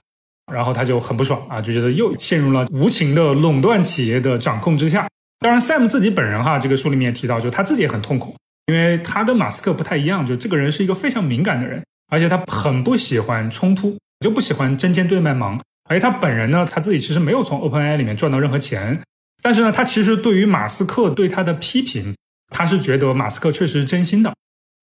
[0.52, 5.06] 然后他就很不爽啊，就觉得又陷入了无情的垄断企业的掌控之下。
[5.40, 8.36] 当然，Sam 自己本人哈，这个书里面提到，就他自己也很痛苦，
[8.68, 15.60] 因为他跟马斯克不太一样，就这个人是一个非常敏感的人，而且他很不喜欢冲突，就不喜欢针尖对麦芒。
[15.90, 19.02] 而且他本人呢，他自己其实没有从 OpenAI 里面赚到任何钱，
[19.42, 22.16] 但是呢，他其实对于马斯克对他的批评。
[22.52, 24.34] 他是觉得马斯克确实是真心的，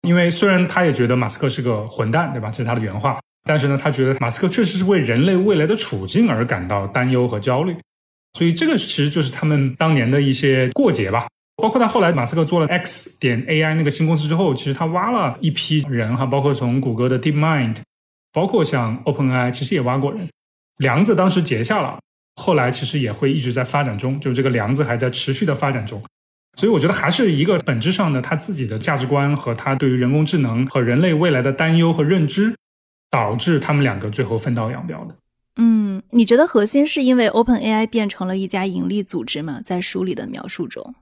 [0.07, 2.49] 因为虽然他也觉得马斯克是个混蛋，对吧？
[2.49, 3.19] 这是他的原话。
[3.43, 7.75] 但是呢，他觉得马斯克确实是为人类未来的处境而感到担忧和焦虑。
[8.33, 11.27] 所以这个其实就是他们当年的一些过节吧。
[11.59, 17.77] 包括他后来马斯克做了 X 点 AI 那个新公司之后，其实他挖了一批人哈，包括从谷歌的 DeepMind，
[18.31, 20.29] 包括像 OpenAI，其实也挖过人。
[20.77, 21.97] 梁子当时结下了，
[22.35, 25.99] 后来其实也会一直在发展中，就这个梁子还在持续的发展中。
[26.55, 32.55] 所以我觉得还是一个本质上的他自己的价值观和他对于人工智能和人类未来的担忧和认知，
[33.09, 35.15] 导致他们两个最后分道扬镳的。
[35.57, 39.59] 嗯，你觉得核心是因为 Open AI 变成了一家盈利组织吗？
[39.65, 40.95] 在书里的描述中，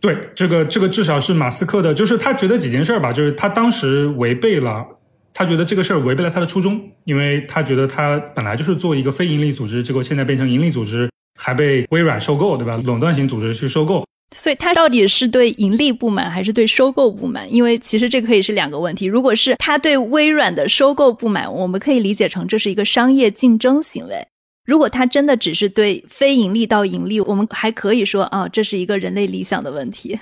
[0.00, 4.86] 对这个这个至少是马斯克的，就是他觉得几件事儿吧，就是他当时违背了，
[5.34, 12.76] 他觉得这个事儿违背了他的初衷，因为他觉得他本来就是做一个非盈利组织，结果现在变成盈利组织，还被微软收购，对吧？
[12.76, 14.06] 垄断型组织去收购。
[14.34, 17.50] 所以他到底是对盈利不满，还是对收购不满？
[17.52, 19.06] 因为其实这可以是两个问题。
[19.06, 24.26] 如果是他对微软的收购不满，我们可以理解成这是一个商业竞争行为；
[24.64, 30.18] 如果他真的只是对非盈利到盈利，我们还可以说啊，这是一个人类理想的问题。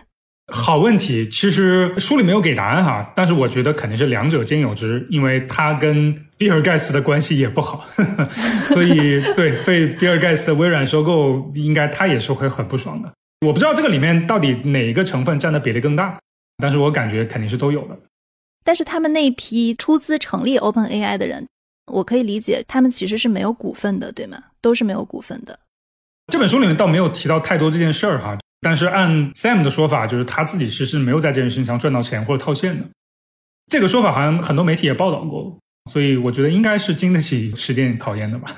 [0.53, 7.87] 好问题，其实书里没有给答案哈，但是我觉得肯定是两者兼有之，因为他跟比尔盖茨的关系也不好，
[8.69, 13.11] 所以对被比尔盖茨的微软收购，应该他也是会很不爽的。
[13.41, 16.19] 我不知道这个里面到底哪一个成分占的比例更大，
[16.59, 17.99] 但是我感觉肯定是都有的。
[18.65, 21.47] 但是他们那一批出资成立 Open AI 的人，
[21.93, 24.43] 我可以理解他们其实是没有股份的，对吗？
[24.63, 25.59] 都是没有股份的。
[26.33, 32.87] 这本书里面倒没有提到太多这件事儿哈，但是按 Sam 的说法，就是他自己其实是没有在这件事情上赚到钱或者套现的。
[33.71, 35.59] 这个说法好像很多媒体也报道过，
[35.91, 38.55] 所以我觉得应该是经得起时间考验的吧。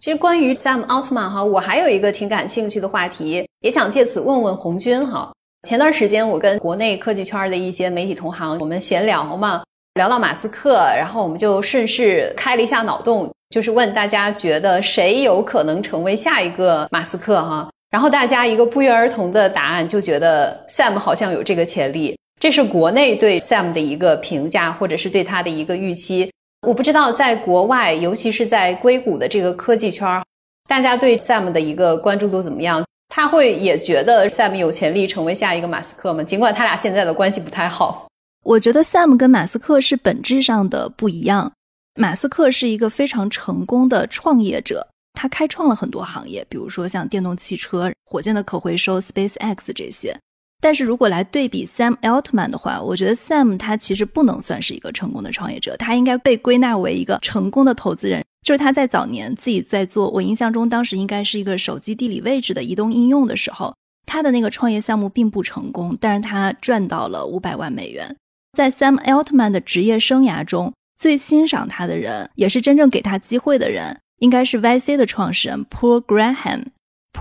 [0.00, 5.32] 其实关于 Sam Altman 哈，我还有一个挺感兴趣的话题，也想借此问问红军哈。
[5.66, 17.68] 前段时间我跟国内科技圈的一些媒体同行，我们闲聊嘛，聊到马斯克，然后我们就顺势开了一下脑洞，就是问大家觉得谁有可能成为下一个马斯克哈。
[17.90, 26.30] 然后大家一个不约而同的答案就觉得 Sam 好像有这个潜力，这是国内对 Sam 的一个评价，或者是对他的一个预期。
[26.66, 30.22] 我不知道在国外，尤其是在硅谷的这个科技圈，
[30.68, 32.84] 大家对 Sam 的一个关注度怎么样？
[33.08, 36.22] 他会也觉得 Sam 有潜力成为下一个马斯克吗？
[36.24, 38.08] 尽管他俩现在的关系不太好。
[38.44, 41.52] 我觉得 Sam 跟马斯克是本质上的不一样。
[41.94, 50.16] 马斯克是一个非常成功的创业者，他开创了很多行业，比如说像电动汽车、火箭的可回收、SpaceX 这些。
[50.60, 58.24] 但是如果来对比 Sam Altman 的话，我觉得 Sam 他其实不能算是一个成功的创业者，他应该被归纳为一个成功的投资人。
[58.42, 63.74] 就是他在早年自己在做，我印象中当时应该是一个手机地理位置的移动应用的时候，
[64.06, 68.16] 他的那个创业项目并不成功，但是他赚到了五百万美元。
[68.56, 76.64] 在 Sam Altman 的职业生涯中，最欣赏他的人，也是真正给他机会的人，应该是 YC 的创始人 Paul Graham。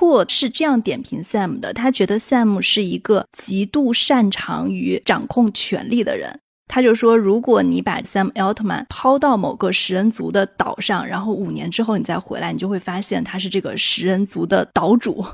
[0.02, 6.40] 沃是这样点评 Sam 的，他觉得 Sam 是一个极度擅长于掌控权力的人。
[6.70, 15.26] 他就说，如果你把 Sam Altman 抛到某个食人族的岛上，然后五年之后你再回来，你就会发现他是这个食人族的岛主。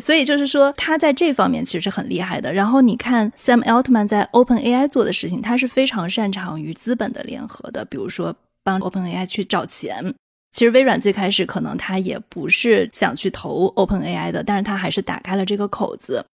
[0.00, 2.52] 所以就是说，他在这方面其实是很厉害的。
[2.52, 10.14] 然后你看 Sam Altman 在 OpenAI 做的事情，他是非常擅长于资本的联合的，比如说帮 OpenAI 去找钱。
[10.56, 16.24] 其实微软最开始可能他也不是想去投 OpenAI 的，但是他还是打开了这个口子。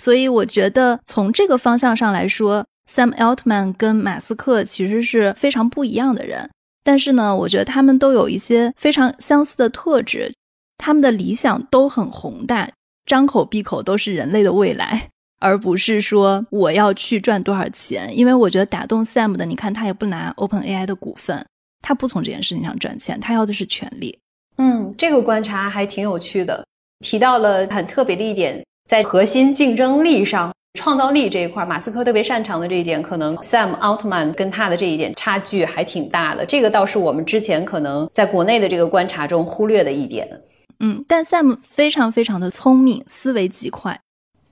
[0.00, 6.48] 所以我觉得从这个方向上来说，Sam Altman 跟马斯克其实是非常不一样的人。
[6.84, 10.32] 但是呢，我觉得他们都有一些非常相似的特质。
[10.78, 12.70] 他们的理想都很宏大，
[13.04, 15.08] 张口闭口都是人类的未来，
[15.40, 18.16] 而不是说我要去赚多少钱。
[18.16, 21.44] 因为我觉得打动 Sam 的，你看他也不拿 OpenAI 的股份，
[21.86, 24.18] 他不从这件事情上赚钱，他要的是权利。
[24.56, 26.64] 嗯，这个观察还挺有趣的，
[27.00, 36.46] 提到了很特别的一点，在核心竞争力上、创造力这一块，马斯克特别擅长的这一点，可能 Sam Altman 跟他的这一点差距还挺大的。
[36.46, 40.26] 这个倒是我们之前可能在国内的这个观察中忽略的一点。
[40.80, 44.00] 嗯，但 Sam 非常非常的聪明，思维极快。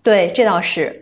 [0.02, 1.01] 对，这倒是。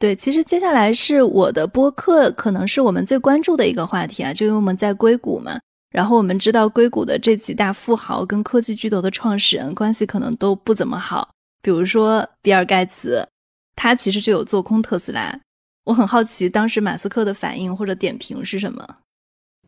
[0.00, 5.60] 对，其实接下来是我的播客，可能是我们最关注的一个话题啊，就因为我们在硅谷嘛。
[5.90, 11.28] 然后我们知道硅谷的这几大富豪跟科技巨头的创始人关系可能都不怎么好，
[11.60, 13.28] 比如说比尔盖茨，
[13.76, 15.38] 他其实就有做空特斯拉。
[15.84, 18.82] 我很好奇当时马斯克的反应或者点评是什么。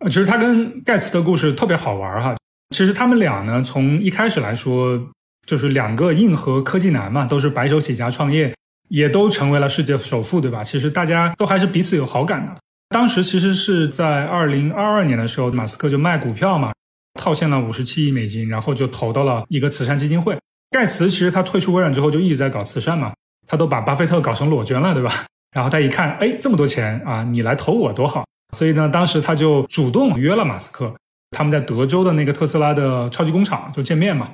[0.01, 2.35] 呃，其实他跟盖茨的故事特别好玩哈。
[2.75, 4.99] 其实他们俩呢，从一开始来说，
[5.47, 8.55] 就是两个硬核科技男嘛，都是白手起家创业，
[8.92, 10.62] 也都成为了世界首富，对吧？
[10.62, 12.55] 其实大家都还是彼此有好感的。
[12.90, 16.70] 当时其实是在二零二二年的时候，马斯克就卖股票嘛，
[17.18, 20.37] 套现了五十七亿美金，然后就投到了一个慈善基金会。
[20.70, 23.14] 盖茨其实他退出微软之后就一直在搞慈善嘛，
[23.48, 25.24] 他都把巴菲特搞成裸捐了，对吧？
[25.57, 30.94] 然后他一看，哎，这么多钱啊，你来投我多好，所以呢，当时他就主动约了马斯克。
[31.35, 34.28] 他们在德州的那个特斯拉的超级工厂就见面嘛。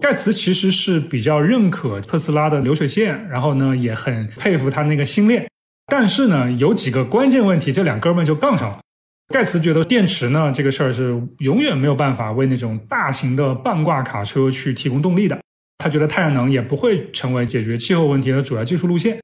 [0.00, 5.46] 盖茨其实是比较认可特斯拉的流水线，然后呢也很佩服他那个心链。
[5.86, 8.80] 但是呢有几个关键问题，这两哥们就杠上了。
[9.28, 15.38] 盖茨觉得电池呢这个事儿是永远没有办法为那种大型的半挂卡车去提供动力的。
[15.78, 19.18] 他觉得太阳能也不会成为解决气候问题的主要技术路线。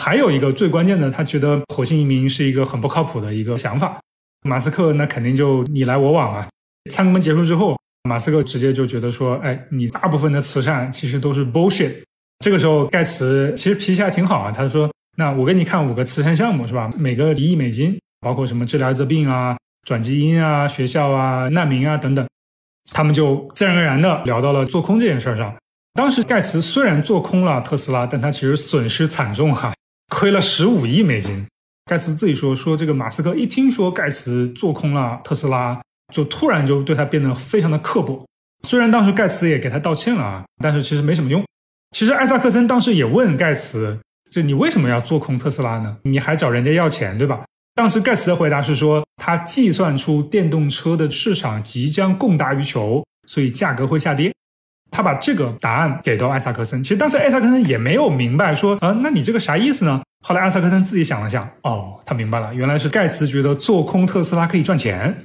[0.00, 4.00] 还有一个最关键的，他觉得火星移民是一个很不靠谱的一个想法。
[4.48, 6.48] 马斯克那肯定就你来我往啊。
[6.90, 11.92] 参观结束之后，马斯克直接就觉得说：“哎，你大部分的慈善其实都是 bullshit。”
[12.44, 16.90] 这个时候，盖茨其实脾气还挺好啊，他说：“那我给你看五个慈善项目，是吧？
[16.96, 22.26] 每个一亿美金，包括什么治疗艾滋病啊、转基因啊、学校啊、难民啊等等。”
[22.92, 25.54] 他们就自然而然的聊到了做空这件事上。
[25.94, 29.72] 当时盖茨虽然做空了特斯拉，但他其实损失惨重哈，
[30.08, 31.46] 亏了十五亿美金。
[31.86, 35.80] 盖茨自己说：“说这个马斯克一听说盖茨做空了特斯拉。”
[36.12, 38.24] 就突然就对他变得非常的刻薄，
[38.68, 41.42] 虽然当时盖茨也给他道歉了啊，但是其实没什么用。
[41.96, 43.98] 其实艾萨克森当时也问盖茨，
[44.30, 45.96] 就你为什么要做空特斯拉呢？
[46.04, 47.42] 你还找人家要钱，对吧？
[47.74, 54.32] 当时盖茨的回答是说，他计算出电动车的市场即将供大于求，所以价格会下跌。
[54.90, 56.82] 他把这个答案给到艾萨克森。
[56.82, 60.02] 其实当时艾萨克森也没有明白说，啊，那你这个啥意思呢？
[60.22, 65.24] 后来艾萨克森自己想了想，哦，他明白了，原来是盖茨觉得做空特斯拉可以赚钱。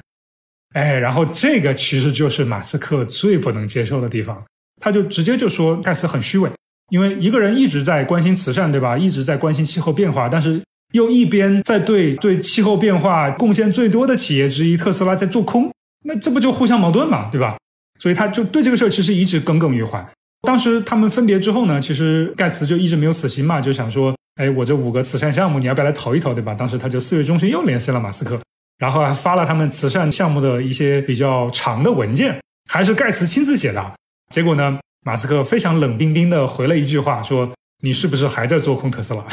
[0.73, 4.43] 哎，然后这个其实就是马斯克最不能接受的地方，
[4.82, 6.49] 他就直接就说盖茨很虚伪，
[6.89, 8.97] 因为一个人一直在关心慈善，对吧？
[8.97, 10.62] 一直在关心气候变化，但是
[10.93, 15.71] 又一边在对对气候变化贡献最多的企业之一特斯拉在做空，
[16.06, 17.58] 那这不就互相矛盾嘛，对吧？
[17.99, 20.06] 所以他就对这个事儿其实一直耿耿于怀。
[20.47, 26.53] 当时他们分别之后呢，其实盖茨就一直没有死心嘛，就想说，哎，我这五个慈善项目你要不要来投一投，对吧？
[26.53, 28.39] 当时他就四月中旬又联系了马斯克。
[28.78, 32.39] 然后还发了他们慈善项目的一些比较长的文件，
[32.70, 33.93] 还是盖茨亲自写的。
[34.30, 37.49] 结果呢，马斯克非常冷冰冰的回了一句话，说
[37.82, 39.24] ：“你是不是还在做空特斯拉？”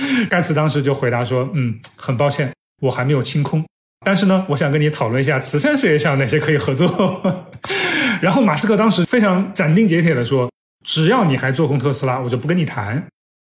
[0.28, 2.52] 盖茨当时就回答说：“嗯，很抱歉，
[2.82, 3.64] 我还没有清空。
[4.04, 7.22] 但是呢，我想跟你讨论一下慈善事业上哪些可以合作。
[8.20, 10.50] ”然后马斯克当时非常斩钉截铁的说
[10.84, 13.02] ：“只要你还做空特斯拉，我就不跟你谈。”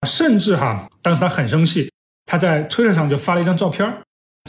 [0.07, 1.91] 甚至哈，当时他很生气，
[2.25, 3.85] 他在推特上就发了一张照片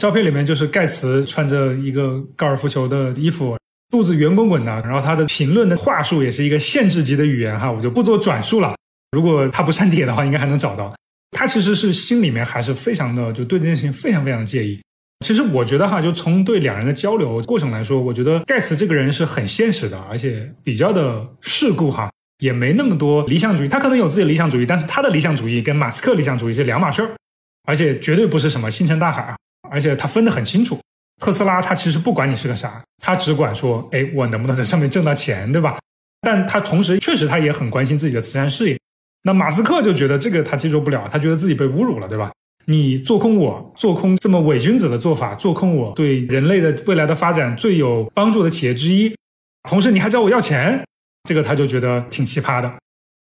[0.00, 3.58] 照片里面就是盖茨穿着一个高尔夫球的衣服，
[3.90, 4.72] 肚子圆滚滚的。
[4.80, 8.74] 然后他的评论的话术也是一个限制级的语言哈，我就不做转述了。
[9.12, 10.94] 如果他不删帖的话，应该还能找到。
[11.32, 14.80] 他其实是心里面还是非常的，就对这件事情非常非常的介意。
[15.22, 23.68] 其实我觉得哈，就从对两人的交流过程来说，我觉得盖茨这个人是很现实的，而且比较的世故哈，也没那么多理想主义。
[23.68, 27.10] 他可能有自己的理想主义，但是他的理想主义跟马斯克理想主义是两码事儿，
[27.66, 29.36] 而且绝对不是什么星辰大海啊，
[29.68, 30.78] 而且他分得很清楚。
[31.20, 35.78] 特斯拉他其实不管你是个啥，他只管说，哎，我能不能在上面挣到钱，对吧？
[36.22, 38.78] 但他同时确实他也很关心自己的慈善事业。
[39.22, 42.32] 那马斯克就觉得这个他接受不了，他觉得自己被侮辱了，对吧？
[42.66, 49.14] 你做空我，做空这么伪君子的做法，做空我对人类的未来的发展最有帮助的企业之一，
[49.68, 50.82] 同时你还找我要钱，
[51.24, 52.72] 这个他就觉得挺奇葩的。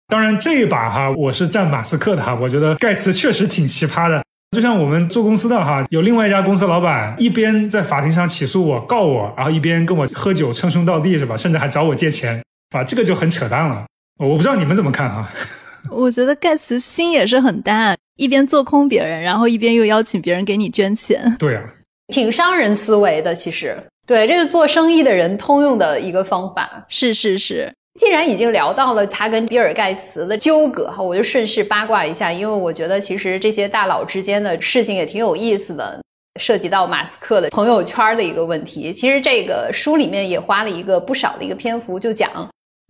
[0.08, 4.22] 当然这一把哈，我是站马斯克的哈，我觉得盖茨确实挺奇葩的。
[4.52, 11.36] 就像我们做公司的哈，有另外一家公司老板一边在法庭上起诉我告我，然后一边跟我喝酒称兄道弟是吧？
[11.36, 13.84] 甚至还找我借钱啊，这个就很扯淡了。
[14.18, 15.30] 我不知道你们怎么看哈？
[15.92, 21.36] 我觉得盖茨心也是很大，一边做空别人，然后一边又邀请别人给你捐钱。
[21.38, 21.62] 对啊，
[22.08, 23.34] 挺商人思维的。
[23.34, 23.76] 其实，
[24.06, 26.86] 对，这是做生意的人通用的一个方法。
[26.88, 27.72] 是是是。
[27.98, 36.00] 既然已经聊到了他跟比尔盖茨的纠葛哈，我就顺势八卦一下，因为我觉得其实这些大佬之间的事情也挺有意思的，
[36.40, 38.92] 涉及到马斯克的朋友圈的一个问题。
[38.92, 42.30] 其实这个书里面也花了一个不少的一个篇幅，就讲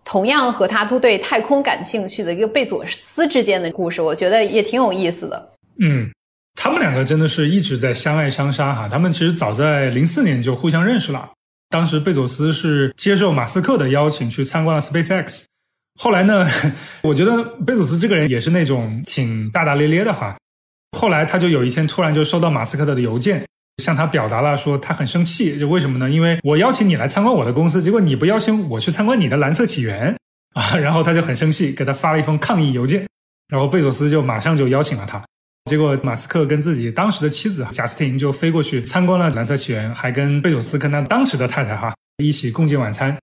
[0.05, 5.49] 同样和他都对太空感兴趣的一个贝佐斯之间的故事，我觉得也挺有意思的。
[5.81, 6.07] 嗯，
[6.55, 11.31] 他们两个真的是一直在相爱相杀哈，他们其实早在零四年就互相认识了。
[11.69, 15.43] 当时贝佐斯是接受马斯克的邀请去参观了 SpaceX，
[15.99, 16.45] 后来呢，
[17.03, 20.35] 我觉得贝佐斯这个人也是那种挺大大咧咧的哈。
[20.97, 23.45] 后来他就有一天突然就收到马斯克的邮件，
[23.83, 26.09] 向他表达了说他很生气，就为什么呢？
[26.09, 30.15] 因为我邀请你来参观我的公司，结果你不邀请我去参观你的蓝色起源
[30.55, 33.07] 啊，然后他就很生气，给他发了一封抗议邮件，
[33.47, 35.23] 然后贝佐斯就马上就邀请了他。
[35.69, 43.15] 结果，马斯克跟自己当时的妻子贾斯汀就飞过去参观了蓝色起源，还跟贝佐斯跟他当时的太太哈一起共进晚餐。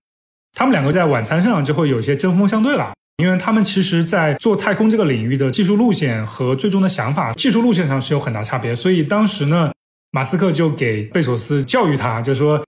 [0.53, 8.73] 他们两个在晚餐上就会有一些针锋相对了，因为他们其实在做太空这个领域的技术路线和最终的想法，技术路线上是有很大差别。
[8.73, 9.71] 所以当时呢，
[10.11, 12.63] 马斯克就给贝索斯教育他，就说：“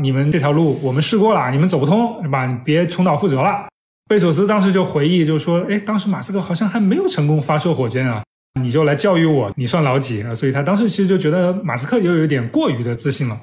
[0.00, 2.46] 你们这条路我们试过了，你们走不通是吧？
[2.64, 3.66] 别重蹈覆辙了。”
[4.08, 8.22] 贝索斯当时就回忆，就说：“哎，当时马斯克好像还没有成功发射火箭啊。”
[8.60, 10.34] 你就来教育我，你算老几啊？
[10.34, 13.40] 所以他当时其实就觉得马斯克又有点过于的自信了。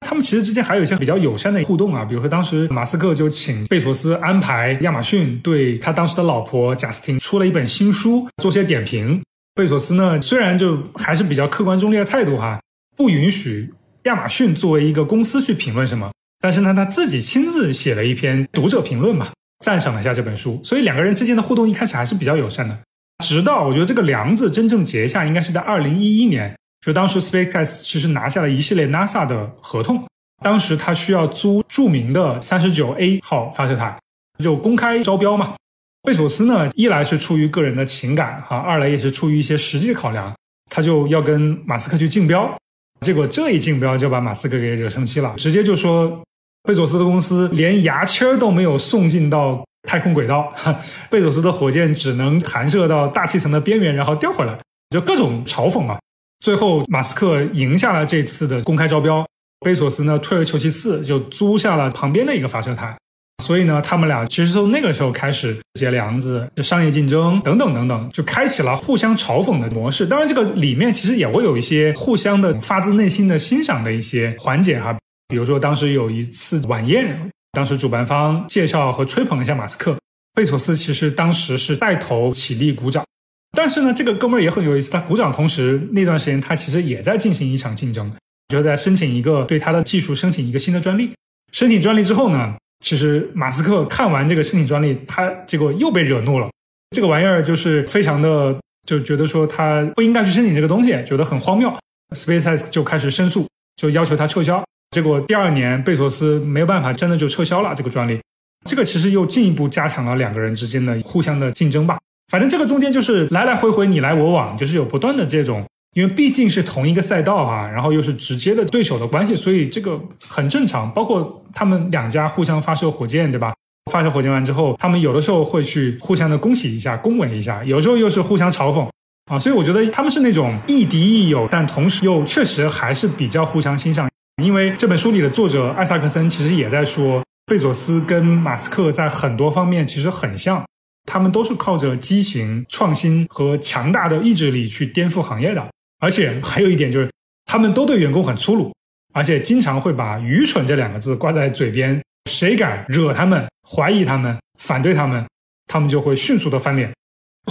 [0.00, 9.22] 他们其实之间还有一些比较友善的互动啊，比如说当时马斯克就请贝索斯安排亚马逊对他当时的老婆贾斯汀出了一本新书做些点评。
[9.54, 12.60] 贝索斯呢，虽然就还是比较客观中立的态度哈，
[12.96, 13.72] 不允许
[14.04, 19.30] 亚马逊作为一个公司去评论什么，但是呢，他自己亲自写了一篇读者评论嘛，
[19.64, 20.60] 赞赏了一下这本书。
[20.64, 22.76] 所以两个人之间的互动一开始还是比较友善的。
[23.22, 26.54] 直到我觉得这个梁子真正结下，应该是在二零一一年，
[26.84, 30.04] 就当时 SpaceX 其实拿下了一系列 NASA 的合同，
[30.42, 33.96] 当时他需要租著名的三十九 A 号发射台，
[34.42, 35.54] 就公开招标嘛。
[36.02, 40.34] 贝索斯呢，一来是出于个人的情感哈，二来也是出于一些实际考量，
[40.68, 42.52] 他就要跟马斯克去竞标，
[43.00, 46.20] 结果这一竞标就把马斯克给惹生气了，直接就说
[46.64, 49.64] 贝索斯的公司连牙签都没有送进到。
[49.82, 50.52] 太空轨道，
[51.10, 54.58] 贝佐斯的火箭只能弹射到大气层的边缘，然后掉回来，
[54.90, 55.98] 就各种嘲讽嘛。
[56.40, 59.24] 最后，马斯克赢下了这次的公开招标，
[59.60, 62.96] 贝索斯呢退而求其次，就租下了旁边的一个发射台。
[63.42, 70.06] 所以呢，他们俩其实从那个时候开始结梁子，就商业竞争等等等等，就开启了互相嘲讽的模式。
[70.06, 74.96] 当然，这个里面其实也会有一些互相的发自内心的欣赏的一些环节哈，
[75.28, 77.30] 比如说当时有一次晚宴。
[77.52, 79.94] 当时主办方介绍和吹捧一下马斯克，
[80.32, 83.04] 贝索斯其实当时是带头起立鼓掌，
[83.52, 88.10] 但是呢，这个哥们儿也很有意思，他鼓掌同时那段时间他其实也在进行一场竞争，
[88.48, 91.12] 就在申请一个对他的技术申请一个新的专利。
[91.52, 96.48] 申请专利之后呢，其实马斯克看完这个申请专利，他结果又被惹怒了，
[96.96, 101.70] 这个玩意儿就是非常的就觉得说他不应该去申请这个东西，觉得很荒谬
[102.16, 103.46] ，SpaceX 就开始申诉，
[103.76, 104.64] 就要求他撤销。
[104.92, 108.20] 结果第二年，贝索斯没有办法，真的就撤销了这个专利。
[108.68, 111.98] 这个其实又进一步加强了两个人之间的互相的竞争吧。
[112.30, 115.64] 反正这个中间就是来来回回，你来我往，就是有不断的这种，
[115.94, 120.92] 因为毕竟是同一个赛道啊，然后又是直接的对手的关系，所以这个很正常。
[120.92, 123.54] 包括他们两家互相发射火箭，对吧？
[123.90, 128.86] 发射火箭完之后，他们有的时候会去互相的恭喜一下、恭维一下，有时候又是互相嘲讽
[129.32, 129.38] 啊。
[129.38, 134.06] 所以我觉得他们是那种亦敌亦友，但同时又确实还是比较互相欣赏。
[134.42, 140.64] 因为这本书里的作者艾萨克森其实也在说，贝佐斯跟马斯克在很多方面其实很像，
[141.04, 145.66] 他们都是靠着激情、创新和强大的意志力去颠覆行业的。
[146.00, 147.10] 而且还有一点就是，
[147.46, 148.74] 他们都对员工很粗鲁，
[149.14, 152.02] 而且经常会把“愚蠢”这两个字挂在嘴边。
[152.30, 155.26] 谁敢惹他们、怀疑他们、反对他们，
[155.66, 156.92] 他们就会迅速的翻脸。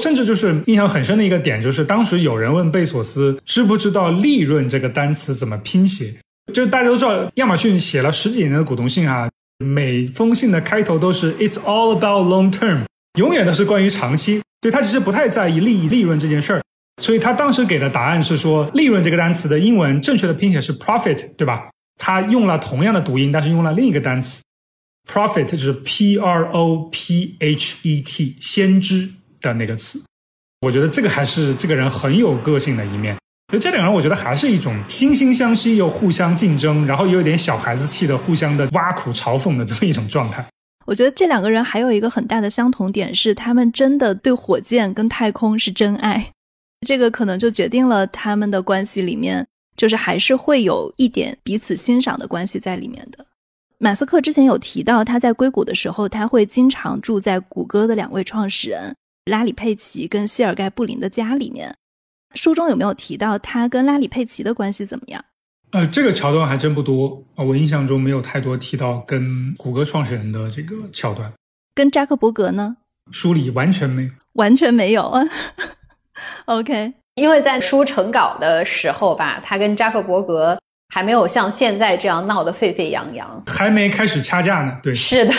[0.02, 6.14] 甚至就是印象很深的一个点，就是当时有人问贝索斯知不知道“利润”这个单词怎么拼写。
[6.52, 12.86] 就大家都知道，亚马逊写了十几年的股东信啊，每封信的开头都是 “It's all about long term”，
[13.18, 14.42] 永远都是关于长期。
[14.60, 16.62] 对他其实不太在意利益、利润这件事儿。
[17.02, 21.70] 所以他当时给的答案是说，利润这个单词的英文正确的拼写是 profit，对吧？
[22.00, 24.44] 他用了同样的读音，但是用了另一个单词
[25.10, 30.04] profit，就是 p r o p h e t，先知的那个词。
[30.62, 33.18] 我觉得这个还是这个人很有个性的一面。
[33.52, 40.46] 就这两个人，我觉得还是一种惺惺相惜又互相竞争，然后又有点小孩子气的互相的挖苦嘲讽的这么一种状态。
[40.86, 46.32] 我觉得这两个人还有一个很大的相同点是，他们真的对火箭跟太空是真爱。
[46.88, 49.46] 这个可能就决定了他们的关系里面，
[49.76, 53.26] 就是还是会有一点彼此欣赏的关系在里面的。
[53.78, 58.96] 马斯克之前有提到，他在硅谷的时候，他会经常住在谷歌的两位创始人
[59.26, 61.76] 拉里·佩奇跟谢尔盖·布林的家里面。
[62.36, 65.24] 书中有没有提到他跟拉里·佩奇的关系怎么样？
[65.72, 71.32] 呃，这个桥段还真不多啊，我印象中没有太多提到跟谷歌创始人的这个桥段。
[71.74, 72.76] 跟扎克伯格呢？
[73.12, 75.22] 书里完全没有，完全没有啊。
[76.46, 80.60] OK，因为在书成稿的时候吧，他跟扎克伯格
[80.94, 84.78] 还没有像现在这样闹得沸沸扬扬，还没开始掐架呢。
[84.84, 85.34] 对，是的，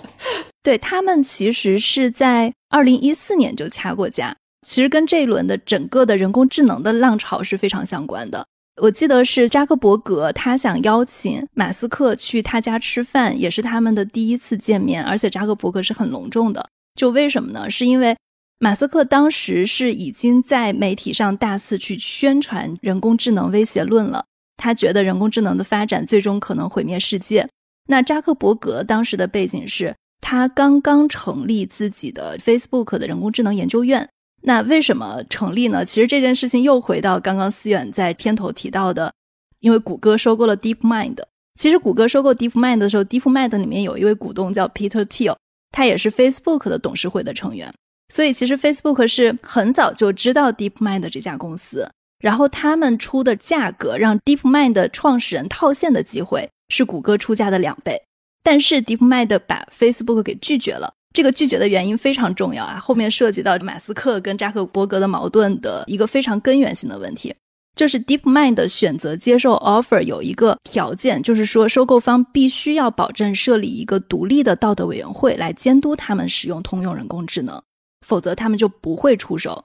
[0.62, 8.46] 对他们其实是在二零一四年就掐过架，其实跟这一轮的整个的人工智能的浪潮是非常相关的。
[8.82, 16.68] 我记得是扎克伯格他想邀请马斯克去他家吃饭，也是他们的第一次见面，而且扎克伯格是很隆重的。
[16.94, 17.68] 就为什么呢？
[17.70, 18.16] 是因为。
[18.58, 24.24] 马斯克当时是已经在媒体上大肆去宣传人工智能威胁论了，
[24.56, 27.46] 他觉得人工智能的发展最终可能毁灭世界。
[27.88, 34.08] 那扎克伯格当时的背景是他刚刚成立自己的 Facebook 的人工智能研究院。
[34.48, 35.84] 那为什么成立呢？
[35.84, 39.12] 其实这件事情又回到刚刚思远在片头提到的，
[39.58, 41.16] 因为谷歌收购了 DeepMind。
[41.58, 45.36] 其实谷歌收购 DeepMind 的时候，DeepMind 里面有一位股东叫 Peter Thiel，
[45.72, 47.74] 他也是 Facebook 的董事会的成员。
[48.08, 51.90] 所以其实 Facebook 是很早就知道 DeepMind 这家公司，
[52.20, 58.00] 然后他们出的价格让 DeepMind 创始人套现的机会是谷歌出价的两倍，
[58.44, 60.92] 但是 DeepMind 把 Facebook 给拒绝了。
[61.16, 67.34] 这个拒绝的原因非常重要啊，后面涉及到马斯克跟扎克伯格的矛盾的一个非常根源性的问题，
[67.74, 77.58] 就是 DeepMind 选择接受 offer 有一个条件，就是说收购方必须要保证设立一个独立的道德委员会来监督他们使用通用人工智能。
[78.06, 79.64] 否则他们就不会出手。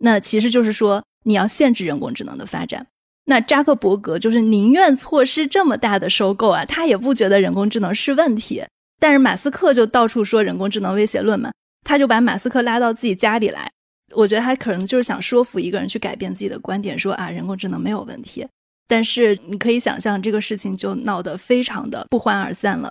[0.00, 2.84] 那其实就是说，你要限制人工智能的发展。
[3.24, 8.62] 那扎克伯格就是宁愿错失这么大的收购啊，他也不觉得人工智能是问题。
[8.98, 11.50] 但是马斯克就到处说人工智能威胁论嘛，
[11.84, 13.70] 他就把马斯克拉到自己家里来。
[14.14, 18.46] 我觉得他可能就是想说服一个人去改变自己的观点，说啊人工智能没有问题。
[18.86, 22.90] 但是你可以想象，这个事情就闹得非常的不欢而散了。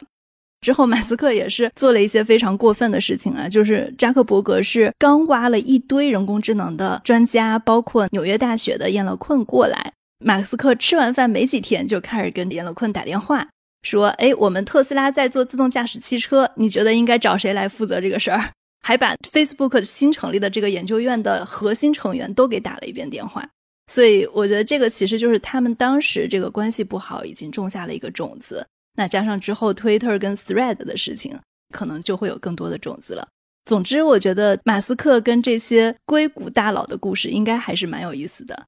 [0.62, 9.92] 之后，马斯克也是做了一些非常过分的事情啊，就是扎克伯格是刚挖了一堆人工智能的专家，包括纽约大学的燕乐困过来。
[10.24, 13.48] 马斯克吃完饭没几天，就开始跟燕乐困打电话，
[13.84, 18.52] 说：“哎，我们特斯拉在做自动驾驶汽车，你觉得应该找谁来负责这个事儿？”
[18.82, 23.48] 还把 Facebook 新成立的这个研究院的核心成员都给打了一遍电话。
[23.92, 28.66] 所以，我觉得这个其实就是他们当时这个关系不好，已经种下了一个种子。
[28.96, 31.38] 那加上之后 Twitter 跟 Thread 的事情，
[31.74, 33.28] 可能就会有更多的种子了。
[33.66, 38.66] 总之，我觉得马斯克跟这些硅谷大佬的故事应该还是蛮有意思的。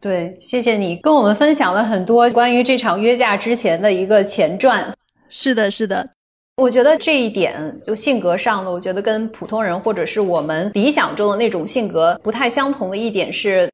[0.00, 4.92] 对，谢谢你跟我们分享了很多关于这场约架之前的一个前传。
[5.28, 6.08] 是的，是的，
[6.56, 13.68] 我觉得这一点就性格上的，我觉得跟普通人或者是我们理想中的那种性格不太相同的一点是，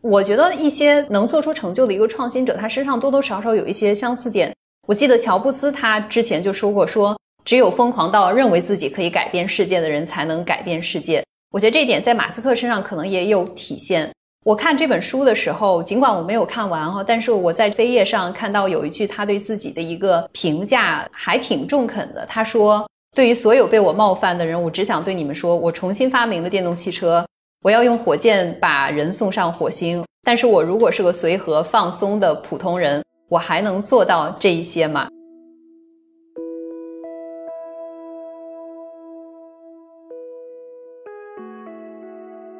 [0.00, 4.50] 我觉得一些能做出成就的一个创新者，他身上多多少少有一些相似点。
[4.86, 7.14] 我记得乔布斯他之前就说过，说
[7.44, 11.22] 只有疯狂到认为自己可以改变世界的人才能改变世界。
[11.50, 14.10] 我觉得这一点在马斯克身上可能也有体现。
[14.44, 22.24] 我看这本书的时候，尽管我没有看完哈，但是我在扉页上看到有一句他对自己的一个评价还挺中肯的。
[22.26, 27.26] 他说：“对于所有被我冒犯的人，我只想对你们说，我重新发明了电动汽车，
[27.62, 30.04] 我要用火箭把人送上火星。
[30.22, 35.06] 但是我如果是个随和放松的普通人。”我还能做到这一些吗？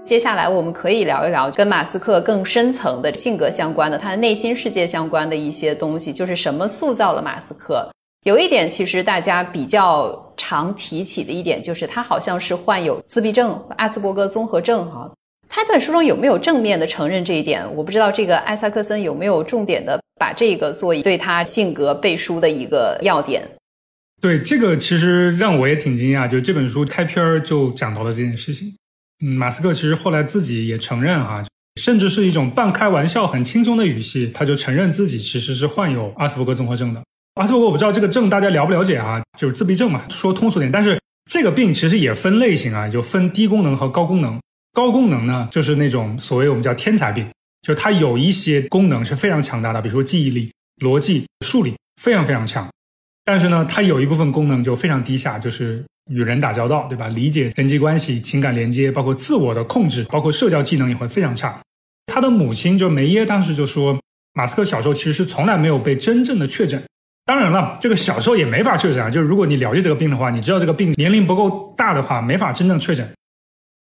[0.08, 7.86] 接下来我们可以聊一聊跟马斯克更深层的性格相关的，他的内心世界相关的一些东西，就是什么塑造了马斯克。
[8.24, 15.12] 有一点，其实大家比较常提起的一点，就是他好像是患有自闭症、阿斯伯格综合症哈。
[15.46, 17.62] 他在书中有没有正面的承认这一点？
[17.76, 23.46] 我不知道这个艾萨克森有没有重点的把这个做对他性格背书的一个要点。
[24.22, 28.74] 对这个，其实让我也挺惊讶，就这本书开篇就讲到了这件事情。
[29.24, 31.44] 嗯，马斯克其实后来自己也承认哈，
[31.80, 37.02] 甚至是一种半开玩笑、很轻松的语气，他就承认自己其实是患有阿斯伯格综合症的。
[37.34, 40.70] 阿斯伯格我不知道这个症大家了不了解啊，就是自闭症嘛，说通俗点。
[40.70, 41.00] 但是
[41.30, 44.40] 这个病其实也分类型啊，就分低功能和高功能。
[44.72, 47.28] 高功能呢，就是那种所谓我们叫天才病，
[47.62, 52.68] 就是它有一些功能是非常强大的，比如说记忆力、逻辑、数理非常非常强。
[53.28, 57.08] 但是呢，它有一部分功能就非常低下，就是与人打交道，对吧？
[57.08, 61.60] 理解人际关系、情感连接，包括自我的控制，包括社交技能也会非常差。
[62.06, 64.00] 他的母亲就梅耶当时就说，
[64.32, 66.82] 马斯克小时候其实从来没有被真正的确诊。
[67.26, 69.10] 当然了，这个小时候也没法确诊啊。
[69.10, 73.06] 就是如果你了解这个病的话，你知道这个病年龄不够大的话，没法真正确诊。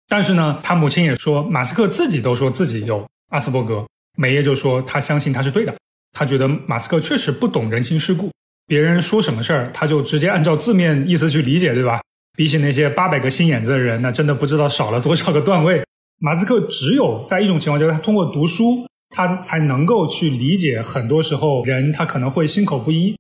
[0.09, 3.85] 但是呢，他母亲也说，马斯克自己都说自己有阿斯伯格。
[4.17, 5.77] 梅耶就说他相信他是对的，
[6.15, 8.31] 他觉得马斯克确实不懂人情世故。
[8.67, 12.01] 别人说什么事儿，他就直接按照字面意思去理解，对吧？
[12.37, 15.85] 比起那些八百个心眼子的人，那真的不知道少了多少个段位。
[16.19, 23.15] 马斯克只有在一种情况，就是他通过读书，他才能够去理解很多时候人他可能会心口不一。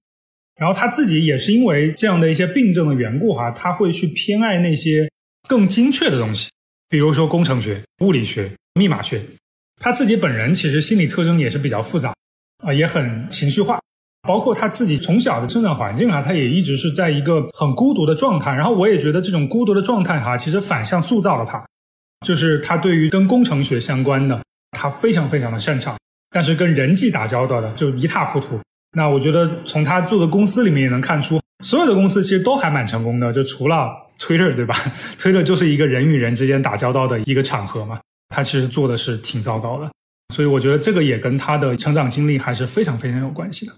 [0.56, 5.10] 然后他自己也是因为这样的一些病症的缘故，哈，他会去偏爱那些
[5.48, 6.48] 更精确的东西，
[6.88, 9.22] 比如说工程学、物理学、密码学。
[9.80, 12.14] 他自己本人其实心理特征也是比较复杂，
[12.64, 13.80] 啊，也很情绪化。
[14.26, 18.52] 包括他自己从小的生长环境啊，他也一直是在一个很孤独的状态。
[18.54, 21.64] 然后我也觉得这种孤独的状态哈，其实反向塑造了他，
[22.26, 25.96] 就是他对于跟工程学相关的，他非常非常的擅长，
[26.30, 28.58] 但是跟人际打交道的就一塌糊涂。
[28.96, 34.74] 那我觉得从他做的公司里面也能看出，所有的公司其实都还蛮成功的，就除了 Twitter 对吧？
[35.18, 39.90] Twitter 就是一个人与人之间打交道的一个场合嘛，他其实做的是挺糟糕的。
[40.34, 43.72] 所以我觉得这个也跟他的成长经历还是非常非常有关系的。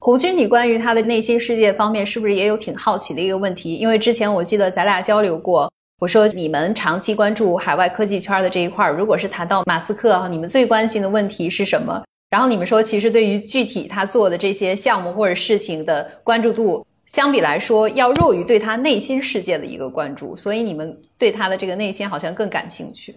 [0.00, 3.74] 胡军，你关于他的内心世界方面，是不是也有挺好奇的一个问题？
[3.74, 12.04] 因为之前我记得咱俩交流过，我说你们长期关注海外科技圈的这一块，如果是谈到马斯克哈，你们最关心的问题是什么？
[12.30, 23.16] 然后你们说，其实对于具体他做的这些项目或者事情的关注度，相比来说要弱于对他内心世界的一个关注，所以你们对他的这个内心好像更感兴趣。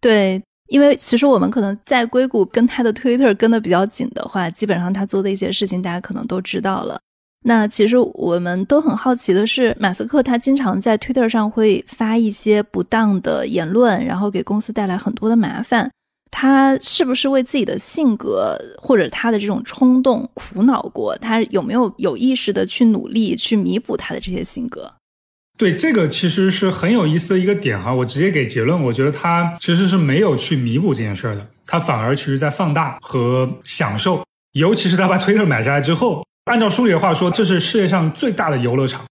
[0.00, 0.42] 对。
[0.68, 6.98] 因为其实我们可能在硅谷跟他的 Twitter 跟的比较紧的话，基本上他做的一些事情大家可能都知道了。
[7.44, 15.88] 那其实我们都很好奇的是，马斯克他经常在 Twitter 上会发一些不当的言论，然后给公司带来很多的麻烦。
[16.28, 21.16] 他是不是为自己的性格或者他的这种冲动苦恼过？
[21.18, 24.92] 他有没有有意识的去努力去弥补他的这些性格？
[25.56, 39.04] 对这个其实是很有意思的一个点哈，我直接给结论，我觉得他其实是没有去弥补这件事儿的，他反而其实在放大和享受，尤其是他把 Twitter 买下来之后，按照书里的话说，这是世界上最大的游乐场。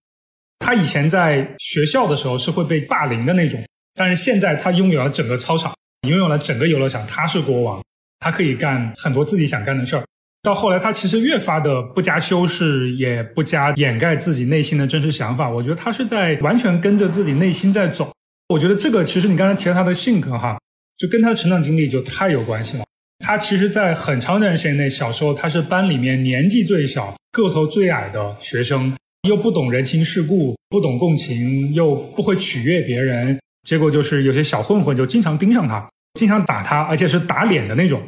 [0.59, 3.63] 他以前在学校的时候是会被霸凌的那种，
[3.95, 5.73] 但是现在他拥有了整个操场，
[6.07, 7.83] 拥有了整个游乐场，他是国王，
[8.19, 10.03] 他可以干很多自己想干的事儿。
[10.45, 15.49] 到后来，他其实越发的不加修饰，也不加掩盖自己内心的真实想法。
[15.49, 18.11] 我觉得他是在完全跟着自己内心在走。
[18.49, 20.55] 我觉得这个其实你刚才提到他的性格哈，
[20.99, 22.83] 就跟他的成长经历就太有关系了。
[23.25, 28.95] 他其实，在很长一段时间内，小时候他是班里面年纪最小、个头最矮的学生，
[29.27, 33.39] 又不懂人情世故，不懂共情，又不会取悦别人。
[33.67, 35.89] 结果就是有些小混混就经常盯上他，
[36.19, 37.99] 经常打他，而且是打脸的那种。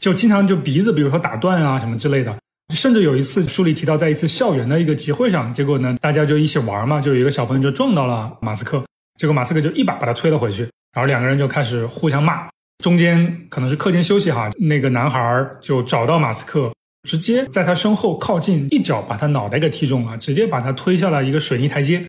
[0.00, 2.34] 就经常就鼻子，比如说打断啊什么之类的，
[2.74, 8.82] 甚至有一次书里提到，在一次校园的一个集会上，结果呢，大家就一起玩嘛，就有一个小朋友就撞到了马斯克，
[9.18, 10.62] 结果马斯克就一把把他推了回去，
[10.94, 12.48] 然后两个人就开始互相骂，
[12.82, 16.72] 中间可能是课间休息哈，那个男孩就找到马斯克，
[17.02, 22.02] 直接在他身后靠近，一脚把他脑袋给踢中了，直接把他推下了一个水泥台阶，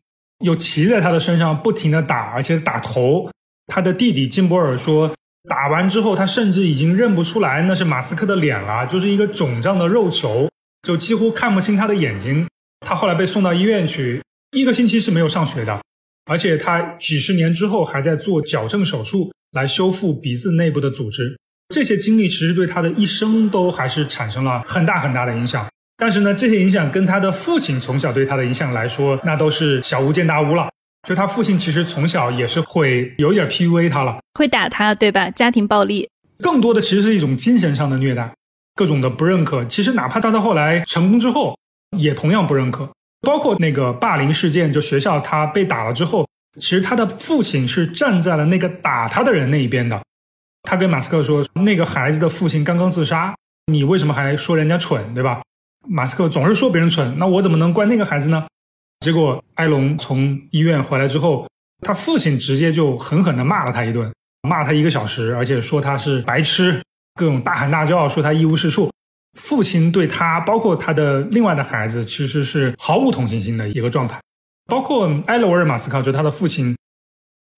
[0.46, 3.30] 又骑在他的身上不停的打，而且打头。
[3.68, 5.12] 他的弟弟金博尔说。
[5.50, 10.50] 打完之后，他甚至已经认不出来那是马斯克的脸了，就是一个肿胀的肉球，
[10.84, 12.48] 就几乎看不清他的眼睛。
[12.86, 14.22] 他后来被送到医院去，
[14.52, 15.82] 一个星期是没有上学的，
[16.26, 21.38] 而且他几十年之后还在做矫正手术来修复鼻子内部的组织。
[21.74, 25.68] 这些经历其实对他的一生都还是产生了很大很大的影响。
[25.98, 30.70] 但是呢，这些影响跟他的父亲从小对他的影响来说，那都是小巫见大巫了。
[31.08, 35.30] 就他父亲其实从小也是会有点 PUA 他了，会打他，对吧？
[35.32, 38.34] 家庭暴力，更多的其实是一种精神上的虐待，
[38.76, 39.66] 各种的不认可。
[39.66, 41.58] 其实哪怕他到后来成功之后，
[41.97, 42.89] 也同样不认可。
[43.22, 46.28] 包括那个霸凌事件，就学校他被打了之后，
[46.60, 50.02] 其实他的父亲是站在了那个打他的人那一边的。
[50.64, 53.36] 他跟马斯克说：“那个孩子的父亲刚刚自杀，
[53.72, 55.41] 你为什么还说人家蠢，对吧？”
[55.89, 58.45] 马斯克总是说别人蠢，那我怎么能怪那个孩子呢？
[59.02, 61.47] 结果埃隆从医院回来之后，
[61.82, 64.14] 他父亲直接就狠狠地骂了他一顿，
[64.47, 66.82] 骂他一个小时，而且说他是白痴，
[67.16, 68.91] 各种大喊大叫，说他一无是处。
[69.39, 74.20] 父亲对他，包括他的另外的孩子，其实是毫无同情心的一个状态。
[74.68, 76.78] 包括埃罗尔·马斯克，就是他的父亲，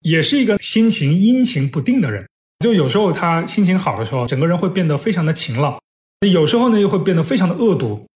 [0.02, 2.26] 也是一个心情阴晴不定的人。
[2.60, 5.78] 就有时候他心情好的时候，整个人会变得非常的晴朗；
[6.26, 8.08] 有时候呢，又会变得非常的恶毒，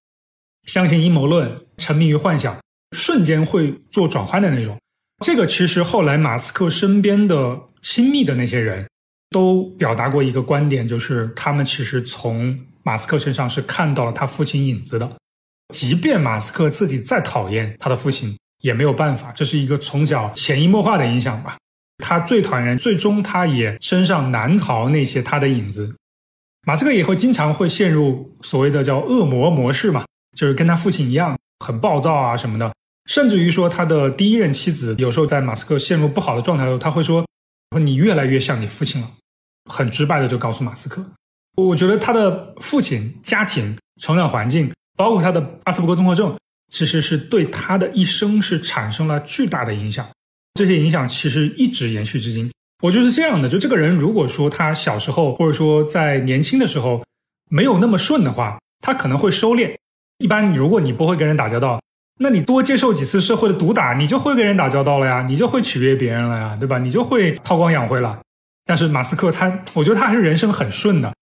[0.65, 2.57] 相信阴谋论，沉迷于幻想。
[2.91, 4.77] 瞬间会做转换的那种，
[5.25, 8.87] 这个其实后来马斯克身边的亲密的那些人
[9.29, 15.11] 都表达过一个观点，就是他们其实从马斯克身上是看到了他父亲影子的。
[15.73, 21.57] 即便马斯克自己再讨厌他的父亲，也没有办法，这是一个从小潜移默化的影响吧。
[21.97, 25.95] 他最讨厌，最终他也身上难逃那些他的影子。
[26.65, 30.05] 马斯克也会经常会陷入所谓的叫恶魔模式嘛，
[30.37, 31.37] 就是跟他父亲一样。
[31.59, 32.73] 很暴躁啊什么的，
[33.05, 37.25] 甚至于说他的第一任妻子有时候在马斯克陷入不好的状态的时候，他会说
[37.71, 39.11] ：“说你越来越像你父亲了。”
[39.69, 41.03] 很直白的就告诉马斯克。
[41.55, 46.37] 我觉得他的父亲、家庭、成长环境，包括他的阿斯伯格综合症，
[46.71, 50.07] 其实是对他的一生是产生了巨大的影响。
[50.53, 52.49] 这些影响其实一直延续至今。
[52.83, 57.03] 我就是这样的，就这个人如果说他小时候或者说在年轻的时候
[57.49, 59.75] 没有那么顺的话，他可能会收敛。
[60.19, 61.79] 一般，如果你不会跟人打交道，
[62.19, 66.79] 那你多接受几次社会的毒打，你就会跟人打交道了呀，你就会取悦别人了呀，对吧？
[66.79, 68.19] 你就会韬光养晦了。
[68.65, 71.13] 但是马斯克他，我觉得他还是人生很顺的。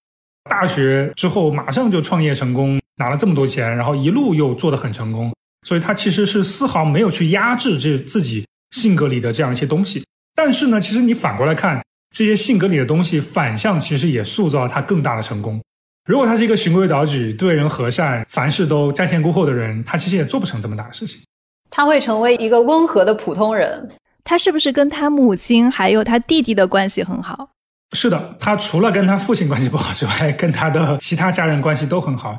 [0.50, 5.34] 大学之后马上就创业成功，拿了这么多钱，然后一路又做得很成功，
[5.68, 10.06] 所以他其实是丝毫没有去压制这自己性格里的这样一些东西。
[10.34, 11.84] 但是呢，其实你反过来看，
[12.16, 15.62] 这些性格里的东西反向其实也塑造了他更大的成功。
[16.06, 21.20] 如果他是一个循规蹈矩、对人和善、凡事都瞻前顾后的人，他其实也做不成这么大的事情。
[21.72, 23.90] 他会成为一个温和的普通人。
[24.24, 27.50] 他是不是跟他母亲还有他弟弟的关系很好？
[27.96, 32.38] 是的，他除了跟他父亲关系不好之外，跟他的其他家人关系都很好。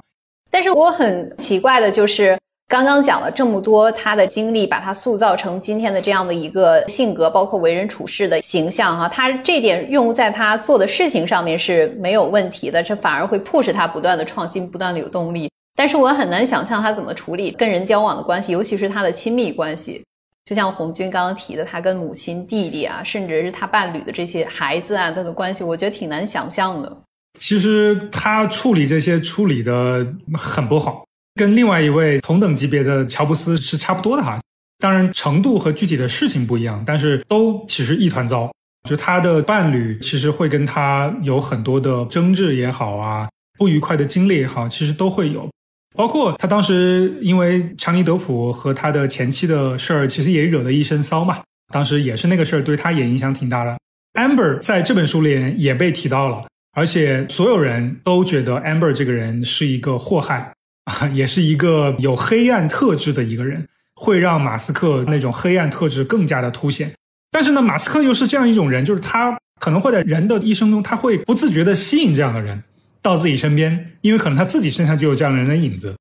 [0.51, 2.39] 但是我很奇怪的就是。
[2.69, 9.09] 刚刚讲了这么多他的经历，把他塑造成今天的这样的一个性格，包括为人处事的形象哈。
[9.09, 15.49] 他这点用在他做的事情上面是没有问题的，这反而会迫使他不断的创新，不断的有动力。
[15.77, 20.03] 但是我很难想象他怎么处理跟人交往的关系，尤其是他的亲密关系。
[20.45, 26.97] 就像红军刚刚提的，他跟母亲、弟弟啊，甚至是他伴侣的这些孩子啊，他的关系，我觉得挺难想象的。
[27.39, 30.05] 其实他处理这些处理的
[30.37, 31.06] 很不好。
[31.37, 34.41] 跟另外一位同等级别的乔布斯是差不多的哈，
[34.78, 38.51] 当然程度和具体的事情不一样，但是都其实一团糟。
[38.89, 43.28] 就他的伴侣其实会跟他有很多的争执也好啊，
[43.59, 45.49] 不愉快的经历也好，其实都会有。
[45.95, 51.39] 包括他当时因为强尼德普和他的前妻的事儿，其实也惹得一身骚嘛。
[51.72, 53.76] 当时也是那个事儿对他也影响挺大的。
[54.14, 60.53] Amber 在这本书里也被提到了，而且所有人都觉得 Amber 这个人是一个祸害。
[60.87, 66.93] 啊， 也是一个有黑暗特质的一个人，会让马斯克那种黑暗特质更加的凸显。
[67.30, 72.62] 但是呢，马斯克又是这样一种人，就是他可能会在人的一生中，他会不自觉的吸引这样的人
[73.03, 75.95] 到自己身边，因为可能他自己身上就有这样的人的影子。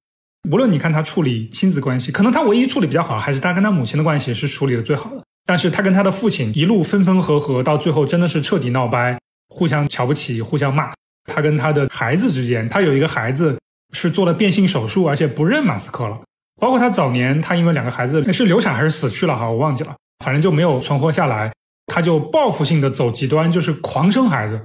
[0.49, 5.21] 无论你看他处理亲子关系，可能他唯一处理比较好，还是他跟他母亲的关系是处理的最好的。
[5.45, 9.17] 但是他跟他的父亲一路分分合合，到最后真的是彻底闹掰，
[9.49, 10.91] 互相瞧不起，互相骂。
[11.25, 13.57] 他跟他的孩子之间，他有一个孩子。
[13.95, 16.19] 是做了变性手术，而且不认马斯克了。
[16.61, 21.51] 包括他早年，他因为两个孩子是流产还是死去了哈，我忘记了，反正就没有存活下来。
[21.87, 24.59] 他就报复性的走极端，就是狂生孩子，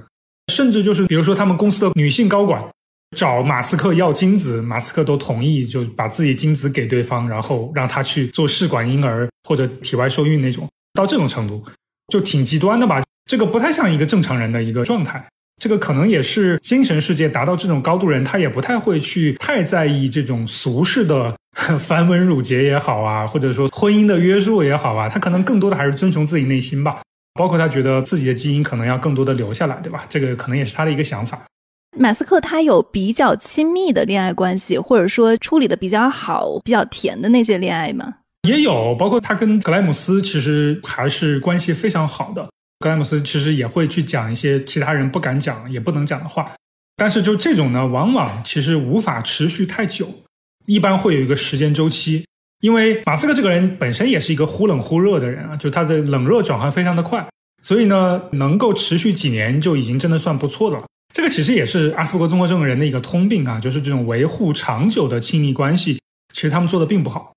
[0.51, 2.63] 甚至就是比如说他们公司的女性高管
[3.15, 11.63] 找马斯克要精子，马斯克都同意，就把自己精子给对方，然后让他去做试管婴儿或者体外受孕那种，到这种程度
[12.07, 13.01] 就挺极端的吧？
[13.29, 15.27] 这个不太像一个正常人的一个状态。
[15.61, 21.35] 这个可能也是精神世界达到这种高度人，他也不太会去太在意这种俗世的
[21.77, 27.01] 繁文缛节也好啊，或者说婚姻的约束也好啊，他可能更多的还是遵从自己内心吧。
[27.35, 30.03] 包括他觉得自己的基因可能要更多的留下来，对吧？
[30.09, 31.39] 这个可能也是他的一个想法。
[31.95, 38.15] 马斯克他有比较亲密的恋爱关系，或者说处理的比较好、比较甜的那些恋爱吗？
[38.49, 42.49] 也有，包括他跟格莱姆斯其实还是关系非常好的。
[42.81, 46.51] 格莱姆斯其实也会去讲一些其他人不敢讲、也不能讲的话，
[46.97, 50.09] 但是就这种呢，往往其实无法持续太久，
[50.65, 52.25] 一般会有一个时间周期。
[52.61, 57.25] 因为马斯克这个人本身也是一个忽冷忽热的人啊，就他的冷热转换非常的快，
[57.63, 60.85] 所以呢，能够持续几年就已经真的算不错的了。
[61.13, 65.99] 这个其实也是阿斯伯格综合症人的一个通病啊，就是这种维护长久的亲密关系，
[66.33, 67.33] 其实他们做的并不好。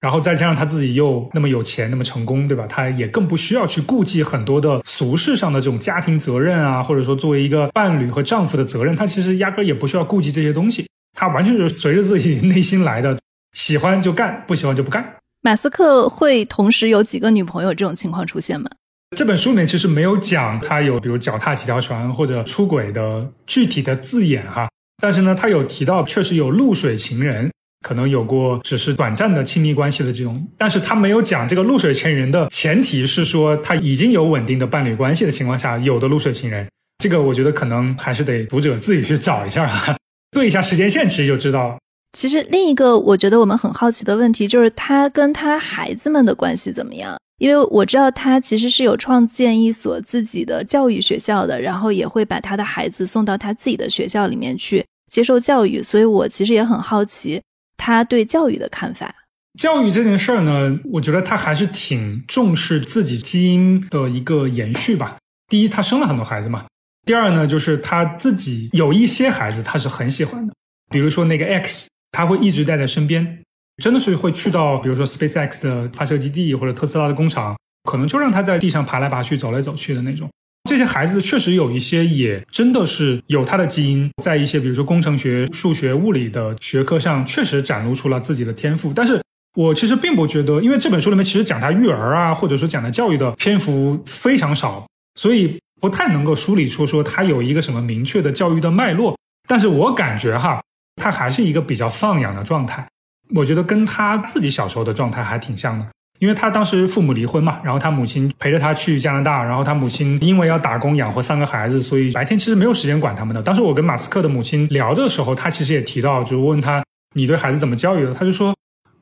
[0.00, 2.66] 然后再加上他自己又那么有钱，那么成功，对吧？
[2.68, 10.86] 他也更不需要去顾忌很多的俗世上的这种家庭责任啊，或者说作为一个伴侣和丈夫的责任，他其实压根也不需要顾及这些东西，
[11.18, 13.16] 他完全是随着自己 内心来的，
[13.54, 15.16] 喜欢就干，不喜欢就不干。
[15.42, 18.70] 马斯克会同时有几个女朋友这种情况出现吗？
[19.16, 24.68] 这本书里面其实没有讲他有比如脚踏几条船或者出轨的具体的字眼哈，
[25.02, 27.50] 但是呢，他有提到确实有露水情人。
[27.86, 36.68] 可能有过只是短暂的亲密关系的这种，但是他没有讲这个露水情人的前提是说他已经有稳定的伴侣关系的情况下有的露水情人，
[36.98, 39.96] 这个我觉得可能还是得读者自己去找一下啊，
[40.32, 41.76] 对一下时间线，其实就知道了。
[42.12, 47.16] 其实另一个我觉得我们很好奇的问题就是他跟他孩子们的关系怎么样？
[47.38, 57.40] 因为我知道他其实是有创建一所自己的教育学校的，然后也会把他的孩子送到他自己的学校里面去接受教育，所以我其实也很好奇。
[57.78, 59.14] 他对教育的看法，
[59.58, 65.16] 教育这件事儿呢，我觉得他还是挺重视自己基因的一个延续吧。
[65.46, 66.66] 第一，他生了很多孩子嘛；
[67.06, 70.52] 第二呢，就是他自己有一些孩子他是很喜欢的，
[70.90, 73.42] 比如说那个 X，他会一直带在身边，
[73.82, 80.28] 真的是会去到比如说 SpaceX 的发射基地或者特斯拉的工厂，可能就让他在地上爬来爬去、走来走去的那种。
[80.68, 88.92] 这些孩子确实有一些也真的是有他的基因，在一些比如说工程学、数学、物理的学科上，确实展露出了自己的天赋。
[88.94, 89.18] 但是
[89.56, 99.18] 我其实并不觉得，因为这本书里面其实讲他育儿啊，或者说讲的教育的篇幅非常少，所以不太能够梳理出说他有一个什么明确的教育的脉络。
[99.48, 100.62] 但是我感觉哈，
[100.96, 102.86] 他还是一个比较放养的状态，
[103.34, 105.86] 我觉得跟他自己小时候的状态还挺像的。
[106.18, 113.40] 因为他当时父母离婚嘛，然后他母亲陪着他去加拿大，然后他母亲因为要打工养活三个孩子，所以白天其实没有时间管他们的。
[113.42, 118.12] 当时我跟马斯克的母亲聊的时候，他其实也提到，就问他你对孩子怎么教育的？
[118.12, 118.54] 他就说，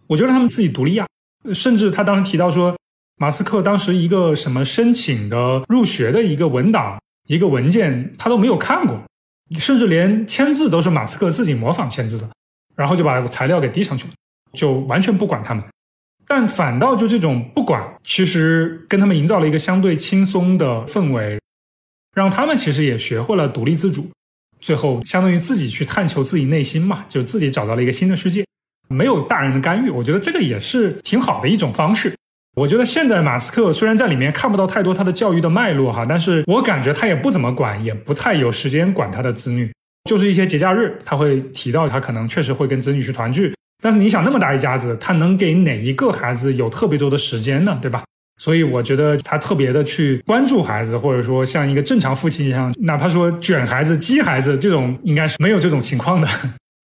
[0.06, 1.06] 我就让他们自己独立啊。
[1.54, 2.76] 甚至他当时提到说，
[3.16, 6.98] 马斯克当时一个什么申请的入学的一个文档、
[7.28, 9.00] 一个文件，他都没有看过，
[9.58, 12.28] 甚至连签字都是马斯克自己模仿签字的，
[12.74, 14.12] 然后就把材料给递上去了，
[14.52, 15.64] 就完全不管他们。
[16.28, 21.40] 但反倒就这种不管，其实跟他们营造了一个相对轻松的氛围，
[22.14, 24.10] 让他们其实也学会了独立自主，
[24.60, 28.44] 最后相当于自己去探求自己内心嘛，就自己找到了一个新的世界，
[28.88, 32.12] 没有大人的干预，我觉得这个也是挺好的一种方式。
[32.56, 39.70] 我觉得现在马斯克虽然在里面看不到太多他的教育的脉络哈，但是我感觉他也不怎么管，也不太有时间管他的子女，
[40.08, 43.54] 就是一些节假日他会提到他可能确实会跟子女去团聚。
[43.86, 47.78] 但是你想那么大一家子，他能给哪一个孩子有特别多的时间呢？
[47.80, 48.02] 对吧？
[48.42, 56.26] 所以我觉得他特别的去关注孩子，或者说像一个正常父亲一样，哪怕说卷孩子、激孩子这种，应该是没有这种情况的。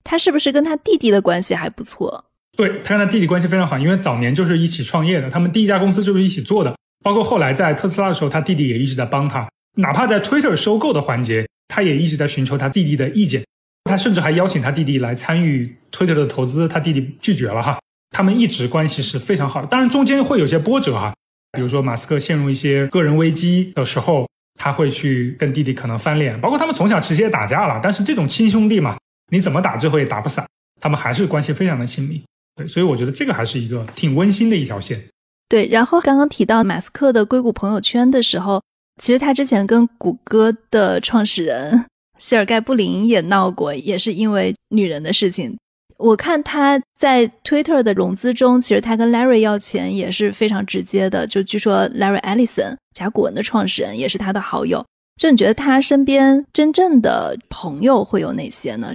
[0.04, 2.24] 他是不是跟他弟弟的关系还不错？
[2.56, 6.76] 对他跟他弟弟关系非常好，因为早年就是一起创业的，他们第一家公司就是一起做的。
[7.04, 13.44] 包括后来在特斯拉的时候，他弟弟也一直在帮他，哪怕在 Twitter 收购的环节，他也一直在寻求他弟弟的意见。
[13.92, 17.78] 他甚至还邀请他弟弟来参与 Twitter 的投资，他弟弟拒绝了哈。
[18.12, 21.14] 他们一直关系是非常好的，当然中间会有些波折哈。
[21.52, 24.26] 比如说马斯克陷入一些个人危机的时候，
[24.58, 27.82] 他会去跟弟弟可能翻脸，包括他们从小直接打架了。
[27.84, 28.98] 但是这种亲兄弟嘛，
[29.30, 30.48] 你怎么打最后也打不散，
[30.80, 32.24] 他们还是关系非常的亲密。
[32.56, 35.02] 对，所以我觉得这个还是一个挺温馨的一条线。
[35.50, 38.64] 对，然后刚刚提到马斯克的硅谷朋友圈的时候，
[39.02, 41.86] 其实他之前跟谷歌的创始人。
[42.22, 45.58] 谢尔盖布林也闹过，也是因为女人的事情。
[45.98, 51.26] 我看他在 Twitter 的融资中，其实他跟 Larry 要钱也是非常直接的。
[51.26, 54.86] 就据说 Larry Ellison 甲骨文的创始人也是他的好友。
[55.20, 58.94] 就你觉得他身边真正的朋友会有哪些呢？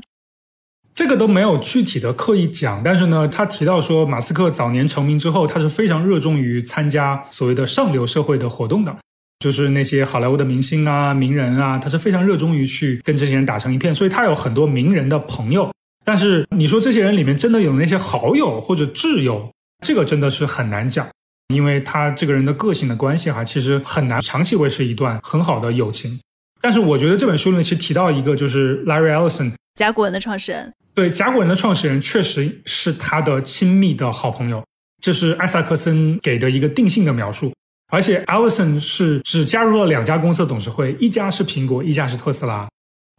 [0.94, 8.96] 这个都没有具体的刻意讲，但是呢，他提到说，马斯克早年成名之后，他是非常热衷于参加所谓的上流社会的活动的。
[9.38, 15.70] 就是那些好莱坞的明星啊、名人啊，他是非常热衷于去跟这些人打成一片，所以他有很多名人的朋友。
[16.04, 19.50] 但是你说这些人里面真的有那些好友或者挚友，
[19.84, 21.06] 这个真的是很难讲，
[21.48, 26.18] 因为他这个人的个性的关系哈，其实很难长期维持一段很好的友情。
[26.60, 30.72] 但是我觉得这本书里面其实提到一个，就是 Larry Ellison，甲骨文的创始人。
[30.94, 34.64] 对，甲骨文的创始人确实是他的亲密的好朋友。
[35.02, 37.52] 这是艾萨克森给的一个定性的描述。
[37.88, 42.66] 而且 Allison 是只加入了两家公司的董事会，一家是苹果，一家是特斯拉。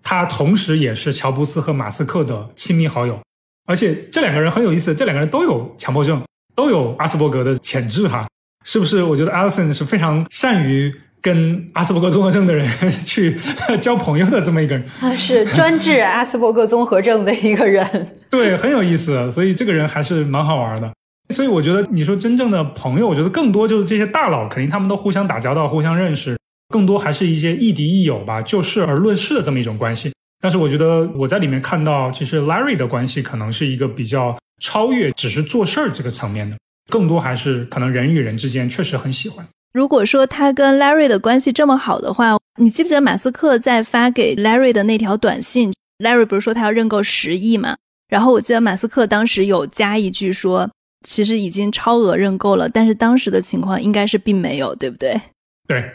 [0.03, 3.19] 他同时也是乔布斯和马斯克的亲密好友。
[3.65, 6.21] 而且这两个人很有意思，这两个人都有强迫症，
[6.55, 8.27] 都有阿斯伯格的潜质，哈，
[8.63, 9.03] 是不是？
[9.03, 12.65] 我觉得 Allison 是非常善于跟阿斯伯格综合症的人
[13.05, 13.37] 去
[13.81, 14.85] 交朋友的这么一个人。
[14.99, 17.85] 他是专治阿斯伯格综合症的一个人。
[18.29, 20.91] 对，很有意思，所以这个人还是蛮好玩的。
[21.29, 26.37] 所以我觉得，你说真正的朋友，我觉得更多就是这些大佬，肯定他们都互相打交道、互相认识，
[26.69, 30.11] 更多还是一些亦敌亦友吧，就事而论事的这么一种关系。
[30.39, 36.55] 但是我觉得我在里面看到，其实 Larry 的关系可能是一个比较超越只是做事儿这个层面的，
[36.89, 39.45] 更多还是可能人与人之间确实很喜欢。
[39.73, 47.75] 如果说他跟 Larry 的关系这么好的话，你记不记得马斯克在发给 Larry 的那条短信？Larry 不是说他要认购十亿嘛？
[48.07, 50.69] 然后我记得马斯克当时有加一句说。
[51.03, 55.19] 其实已经超额认购了，但是当时的情况应该是并没有，对不对？
[55.67, 55.89] 对，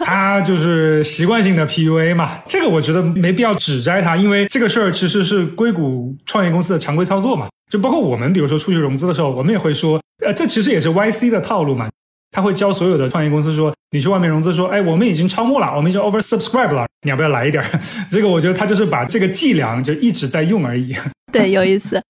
[0.00, 2.42] 他就是习惯性的 PUA 嘛。
[2.46, 7.48] 这个我觉得没必要指摘他，因为这个事儿其实是硅谷创业公司的常规操作嘛。
[7.70, 11.88] 就包括我们，比如说出去融资的时候，我们也会说，呃，这其实也是 YC 的套路嘛。
[12.30, 17.62] 他会教所有的创业公司说，你去外面融资，说，哎，我们已经超募了，我们已经 oversubscribe 了，你要不要来一点？
[18.10, 20.94] 这个我觉得他就是把这个伎俩就一直在用而已。
[21.32, 22.02] 对，有意思。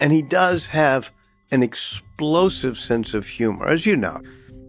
[0.00, 1.10] And he does have
[1.50, 4.20] an explosive sense of humor, as you know.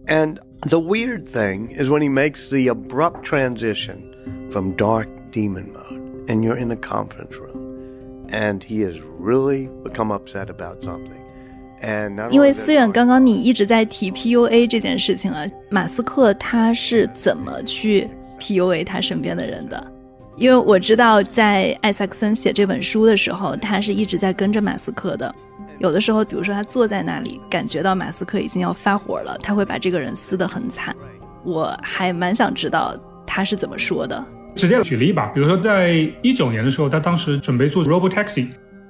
[0.06, 6.28] And the weird thing is when he makes the abrupt transition from dark demon mode,
[6.28, 11.18] and you're in a conference room, and he has really become upset about something.
[12.30, 18.08] 因为思远，刚刚你一直在提 PUA 这件事情啊，马斯克他是怎么去
[18.38, 19.92] PUA 他身边的人的？
[20.37, 25.33] 因为我知道，在艾萨克森写这本书的时候，他是一直在跟着马斯克的。
[25.79, 30.95] 有的时候，比如说他坐在那里，感觉到马斯克已经要发火了，他会把这个人撕得很惨。
[31.43, 34.23] 我还蛮想知道他是怎么说的。
[34.55, 38.47] 直接举例吧，比如说在一九年的时候，他当时准备做 Robo Taxi，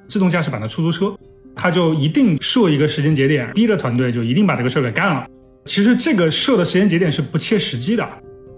[0.10, 1.18] 自动驾驶版的出租车，
[1.56, 5.26] 他就一定设一个时间节点，逼着团队就一定把这个事儿给干了。
[5.66, 8.06] 其实这个设的时间节点是不切实际的。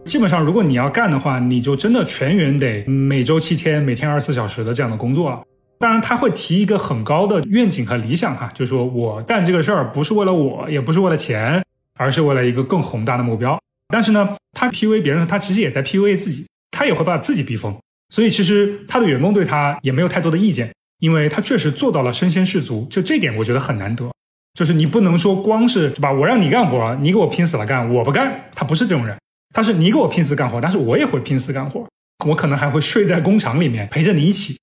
[0.05, 5.41] 基本上，如果你要干的话，你就真的全员得每周七天，每天二十四小时的这样的工作了。
[5.77, 11.63] 当然，他会提一个很高的愿景和理想哈，就是说我干这个事儿不是为了我，也不是为了钱，
[11.95, 13.59] 而是为了一个更宏大的目标。
[13.89, 17.75] 但是呢，他 PUA 别人，他其实也在 PUA 自己，他也会把自己逼疯。
[18.09, 22.87] 所以其实他的员工对他也没有太多的意见，因为他确实做到了身先士卒。
[22.89, 24.09] 就这点，我觉得很难得。
[24.55, 26.11] 就是你不能说光是对吧？
[26.11, 28.49] 我让你干活，你给我拼死了干，我不干。
[28.55, 29.15] 他不是这种人。
[29.53, 31.87] 他是你给我拼死干活，但是我也会拼死干活，
[32.25, 34.57] 我可能还会睡在工厂里面陪着你一起。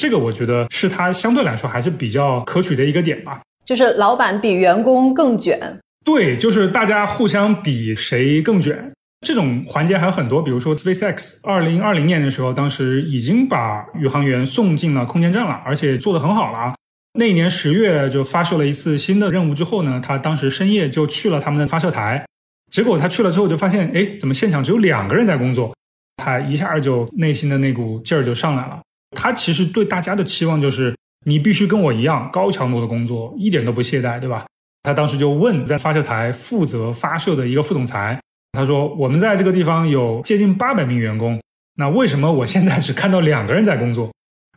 [0.00, 3.40] 这个我觉得是他相对来说还是比较可取的一个点吧。
[3.66, 5.78] 就是老板比员工更卷。
[6.04, 8.92] 对，就是大家互相比谁更卷。
[9.26, 16.74] 这种环节还有很多，比如说 SpaceX，二零二零年的时候，当时已经把宇航员送进了空间站了，而且做得很好了。
[17.18, 22.24] 那一年十月就发射了一次新的任务之后呢，他当时深夜就去了他们的发射台。
[22.70, 25.74] 结果他去了之后就发现，哎，怎么现场只有两个人在工作？
[26.16, 28.80] 他一下就内心的那股劲儿就上来了。
[29.16, 30.94] 他其实对大家的期望就是，
[31.26, 34.46] 你必须跟我一样高强度的工作，一点都不懈怠，对吧？
[34.82, 38.20] 他当时就问在发射台负责发射的一个副总裁，
[38.52, 41.40] 他说：“我们在这个地方有接近八百名员工，
[41.76, 44.10] 那为什么我现在只看到两个人在工作？”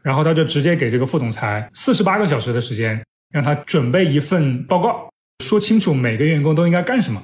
[0.04, 3.02] 然后他就直接给这个副总裁四十八个小时的时间，
[3.32, 5.10] 让他准备一份报告，
[5.44, 7.22] 说清楚每个员工都应该干什么。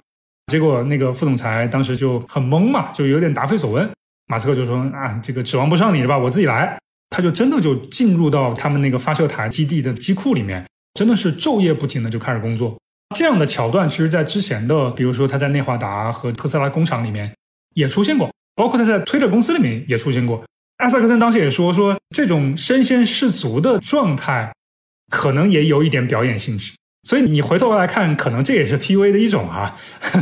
[0.50, 3.90] 结果那个副总裁当时就很懵嘛，就有点答非所问。
[4.28, 6.78] 马斯克就说：“啊，这个指望不上你的吧，我自己来。”
[7.12, 12.78] 他就真的就进入到他们那个发射台基地的机库里面，真的是昼夜不停的就开始工作。
[13.16, 17.34] 这样的桥段，其实在之前的，比如说他在内华达和特斯拉工厂里面
[17.74, 20.44] 也出现过，包括他在推特公司里面也出现过。
[20.78, 24.54] 艾萨克森当时也说：“说这种身先士卒的状态，
[25.12, 26.74] 可能也有一点表演性质。”
[27.04, 29.76] 所以你回头来看，可能这也是 PUA 的一种啊，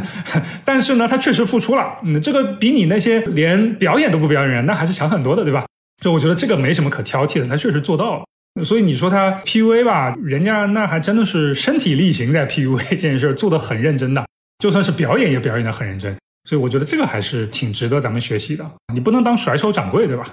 [0.63, 5.65] 但是呢，他确实付出了，嗯，这个比你那些连表演都不表演人，那还是强很多的，对吧？
[6.03, 8.25] 就我觉得这个没什么可挑剔的，他确实做到了。
[8.63, 14.25] 所以你说他 PUA 吧，人家那还真的是身体力行在 PUA 这件事做的很认真的，
[14.59, 16.15] 就算是表演也表演的很认真。
[16.47, 18.65] 所以我觉得这个还是挺值得咱们学习的。
[18.93, 20.23] 你不能当甩手掌柜，对吧？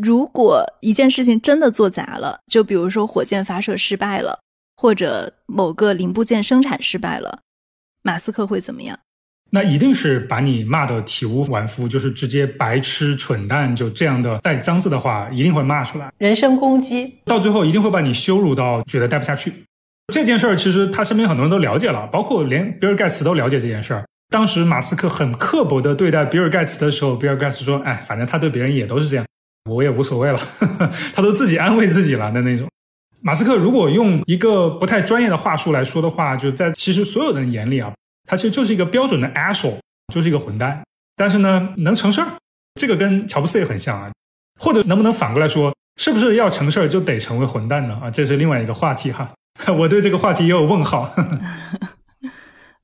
[0.00, 4.38] 如果一件事情真的做砸了，就比如说火箭发射失败了。
[4.80, 7.40] 或者某个零部件生产失败了，
[8.02, 8.96] 马斯克会怎么样？
[9.50, 19.52] 那一定是把你骂得体无完肤，就是直接白痴、蠢蛋，就这样的带脏字的话，一定会骂出来，人身攻击，到最后一定会把你羞辱到觉得待不下去。
[20.12, 24.04] 这件事儿其实他身边很多人都了解了，包括连比尔盖茨都了解这件事儿。
[24.30, 29.26] 当时马斯克很刻薄的对待比尔盖茨的时候，比尔盖茨说：“哎，反正他对别人也都是这样，
[29.68, 30.38] 我也无所谓了。
[31.16, 32.68] ”他都自己安慰自己了的那种。
[33.22, 37.92] 马斯克如果用一个不太专业的话术来说的话，就在其实所有的人眼里啊，
[38.26, 39.78] 他其实就是一个标准的 asshole，
[40.12, 40.82] 就是一个混蛋。
[41.16, 42.28] 但是呢，能成事儿，
[42.80, 44.10] 这个跟乔布斯也很像啊。
[44.60, 47.98] 或者能不能反过来说，是不是要成事儿就得成为混蛋呢？
[48.02, 49.28] 啊，这是另外一个话题哈。
[49.78, 51.12] 我对这个话题也有问号。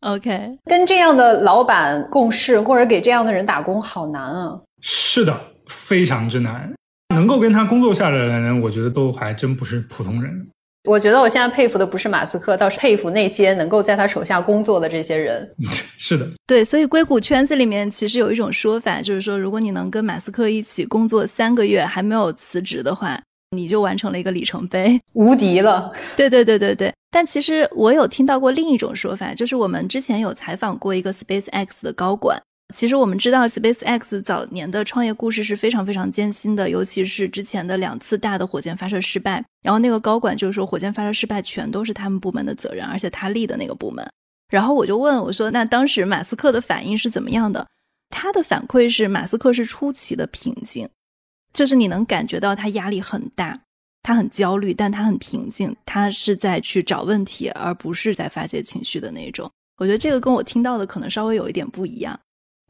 [0.01, 4.61] OK， 跟这样的老板共事，或者给这样的人打工，好难啊！
[4.81, 6.73] 是的，非常之难。
[7.15, 10.49] 能够跟他工作下来的人，我觉得都还真不是普通人。
[10.85, 15.51] 我觉得我现在佩服的不是马斯克，倒是佩服那些能够在他手下工作的这些人。
[15.97, 23.19] 是的，对，所以硅谷圈子里面其实有一种说法，就是说，如果你能跟马斯克一起工作三个月还没有辞职的话，
[23.57, 25.91] 你就完成了一个里程碑，无敌了。
[26.17, 26.93] 对对对对对。
[27.11, 32.39] 但其实我有听到过另一种说法，就是我们之前有采访过一个 SpaceX 的高管。
[32.73, 39.45] 其实我们知道 SpaceX 早年的创业故事是非常非常艰辛的，尤其是之前的两次大的火箭发射失败。
[39.63, 44.09] 然后那个高管就说，火箭发射失败全都是他们部门的责任，而且他立的那个部门。
[44.49, 47.67] 然后我就问我说，那当时马斯克的反应是怎么样的？
[48.09, 50.89] 他的反馈是，马斯克是出奇的平静，
[51.53, 53.61] 就是你能感觉到他压力很大，
[54.03, 59.51] 他很焦虑，但他很平静，他是在去找问题，而不是在发泄情绪的那种。
[59.79, 62.19] 我觉得这个跟我听到的可能稍微有一点不一样。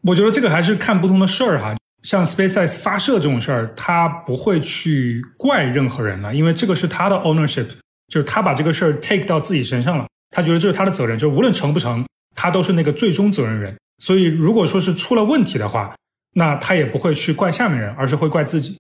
[0.07, 1.75] 我觉得这个还是看不同的事儿哈。
[2.03, 7.67] 像 SpaceX 发射这种事儿，他不会去怪任何人了，因为这个是他的 ownership，
[8.09, 12.05] 就是他把这个事儿 take 到自己身上了，他觉得这是他的责任，就是无论成不成，
[12.37, 13.75] 他都是那个最终责任人。
[14.03, 15.95] 所以如果说是出了问题的话，
[16.35, 18.77] 那他也不会去怪下面人，而是会怪自己。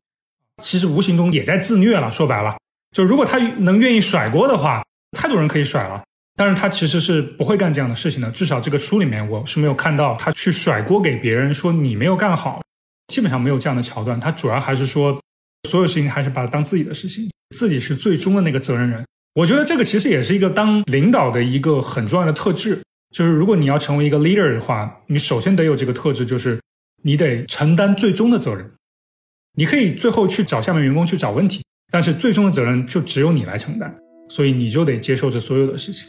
[0.62, 2.10] 其实无形中也在自虐了。
[2.10, 2.54] 说白了，
[2.94, 4.84] 就如果他能愿意甩锅的话，
[5.16, 6.02] 太多人可以甩了。
[6.36, 12.60] 但是他其实是不会干这样的事情的，至少这个书里面我是没有看到他去甩锅给别人，说你没有干好，
[13.08, 14.18] 基本上没有这样的桥段。
[14.18, 15.20] 他主要还是说，
[15.68, 19.04] 所有事情还是把它当自己的事情，自己是最终的那个责任人。
[19.34, 22.82] 我觉得这个其实也是一个当领导的一个很重要的特质，
[23.14, 26.60] 就是如果你要成为一个 leader 的话，你首先得有这个特质，就是
[27.02, 28.68] 你得承担最终的责任。
[29.56, 31.62] 你可以最后去找下面员工去找问题，
[31.92, 33.94] 但是最终的责任就只有你来承担，
[34.28, 36.08] 所以你就得接受这所有的事情。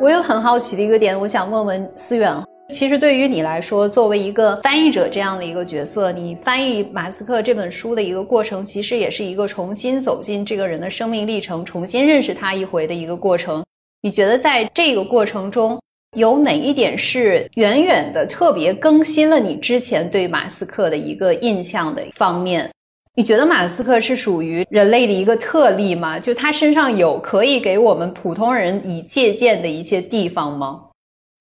[0.00, 2.34] 我有很好奇的一个点，我想问问思远。
[2.72, 13.62] 其实对于你来说，作为一个翻译者这样的一个角色，你翻译马斯克这本书的一个过程，其实也是一个重新走进这个人的生命历程，重新认识他一回的一个过程。
[14.00, 15.78] 你觉得在这个过程中，
[16.16, 22.70] 有哪一点是远远的特别更新了你之前对马斯克的一个印象的方面？
[23.16, 26.18] 你觉得马斯克是属于人类的一个特例吗？
[26.18, 30.82] 就他身上有可以给我们普通人以借鉴的一些地方吗？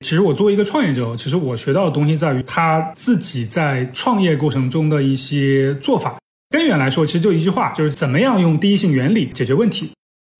[0.04, 6.18] 其实我作为一个创业者，其实我学到的东西在于他自己在创业过程中的一些做法。
[6.50, 9.92] 根源来说，其实就一句话，就是怎么样用第一性原理解决问题。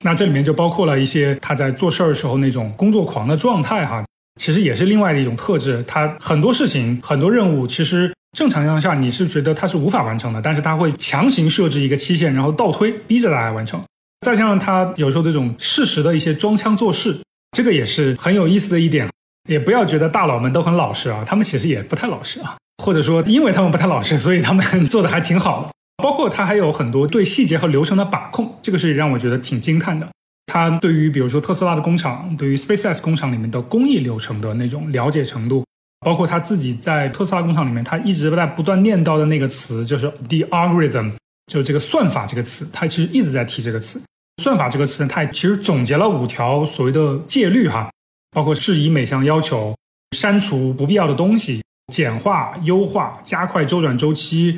[0.04, 4.04] 那这里面就包括了一些他在做事儿的时候那种工作狂的状态，哈，
[4.42, 5.84] 其实也是另外的一种特质。
[5.86, 13.82] 他很多事情、很多任务，其实正常情况下你是觉得他是无法完成的，但是他会强行设置一个期限，然后倒推，逼着大家完成。
[14.22, 17.18] 再加上他有时候这种适时的一些装腔作势，
[17.52, 19.10] 这个也是很有意思的一点。
[19.50, 25.70] 也不要觉得大佬们都很老实啊，他们其实也不太老实啊，或者说因为他们不太老实，所以他们做的还挺好的。
[26.04, 30.08] 包括他还有很多对细节和流程的把控，这个是让我觉得挺惊叹的。
[30.46, 35.66] 他对于比如说特斯拉的工厂，对于 SpaceX 工厂里面的工艺流程的那种了解程度，
[36.02, 41.14] 包括他自己在特斯拉工厂里面，他一直在不断念叨的那个词，就是 the algorithm，
[41.48, 44.02] 就这个算法这个词，他其实一直在提这个词。
[44.42, 47.90] 算法这个词，他其实总结了五条所谓的戒律哈。
[48.32, 49.76] 包括质疑每项要求、
[50.16, 54.56] 删除不必要的东西、简化、优化、加快周转周期、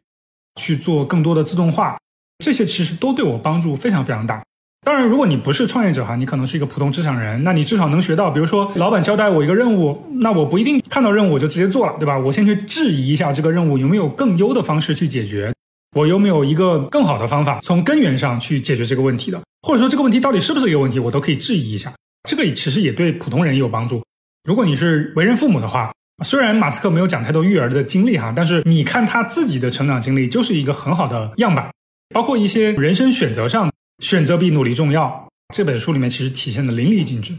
[0.59, 1.97] 去做更多的自动化，
[2.39, 4.43] 这些其实都对我帮助非常非常大。
[4.83, 12.17] 当然，如果你不是创业者哈，你可能是一个普通职场人，那你至少能学到，比如说老板交代我一个任务，那我不一定看到任务我就直接做了，对吧？
[12.17, 15.53] 我先去质疑一下这个任务有没有更优的方式去解决，
[15.95, 21.93] 我有没有一个更好的方法从根源上去解决这个问题的，或者说这个问题到底是不是一个问题，我都可以质疑一下。
[22.27, 24.03] 这个其实也对普通人有帮助。
[24.43, 25.93] 如果你是为人父母的话，
[26.25, 31.69] 虽然马斯克没有讲太多育儿的经历哈，但是你看他自己的成长经历就是一个很好的样板。
[32.13, 33.71] 包括一些人生选择上，
[34.01, 35.29] 选择比努力重要。
[35.55, 37.33] 这本书里面其实体现的淋漓尽致，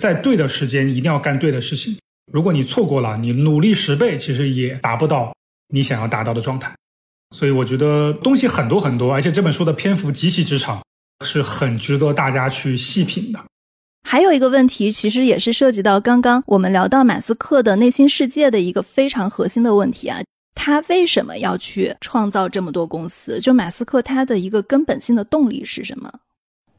[0.00, 1.96] 在对的时间一定要干对的事情。
[2.32, 5.34] 如果你错过了，你努力十倍，其实也达不到
[5.68, 6.74] 你想要达到的状态。
[7.34, 10.82] 所以我觉得东西很多很多，而且这本书的篇幅极其之长，
[11.24, 13.44] 是很值得大家去细品的。
[14.08, 20.20] 还有一个问题，其实也是涉及到刚刚我们聊到马斯克的内心世界的一个非常核心的问题啊，
[20.60, 23.38] 他为什么要去创造这么多公司？
[23.38, 26.12] 就马斯克他的一个根本性的动力是什么？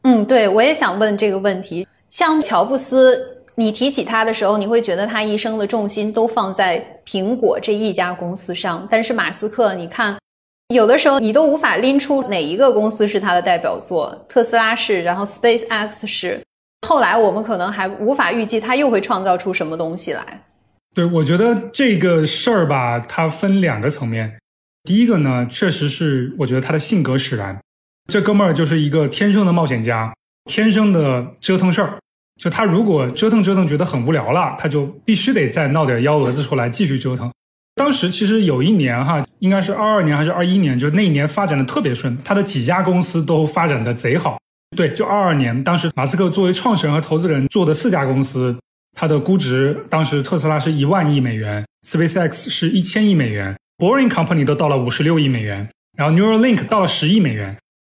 [0.03, 1.87] 嗯，对我也想问这个问题。
[2.09, 10.17] 像乔布斯，你提起他的时候，你会觉得他一生的重心都放在苹果这一家公司上，但是马斯克，你看。
[10.75, 16.39] 有的时候你都无法拎出哪一个公司是他的代表作，特斯拉是，然后 Space X 是，
[16.87, 20.39] 后来我们可能还无法预计他又会创造出什么东西来。
[20.99, 24.37] 对，我觉得这个事儿吧，它分两个层面。
[24.83, 27.57] 第一个呢，确实是我觉得他的性格使然，
[28.11, 30.13] 这哥们儿就是一个天生的冒险家，
[30.51, 31.97] 天生的折腾事儿。
[32.37, 37.31] 就他如果折腾折腾觉得很无聊了，他就必须得再闹点幺蛾子出来继续折腾。
[37.75, 44.37] 当时其实有一年哈，应该是二二年还是二一年，就那一年发展的特别顺，他的几家公司都发展的贼好。
[44.75, 48.53] 对，就二二年，当时马斯克作为创始人和投资人做的四家公司，
[48.99, 57.55] 它的估值当时特斯拉是一万亿美元，SpaceX 是一千亿美元，Boring Company 都到了五十六亿美元，然后 Neuralink 到了十亿美元，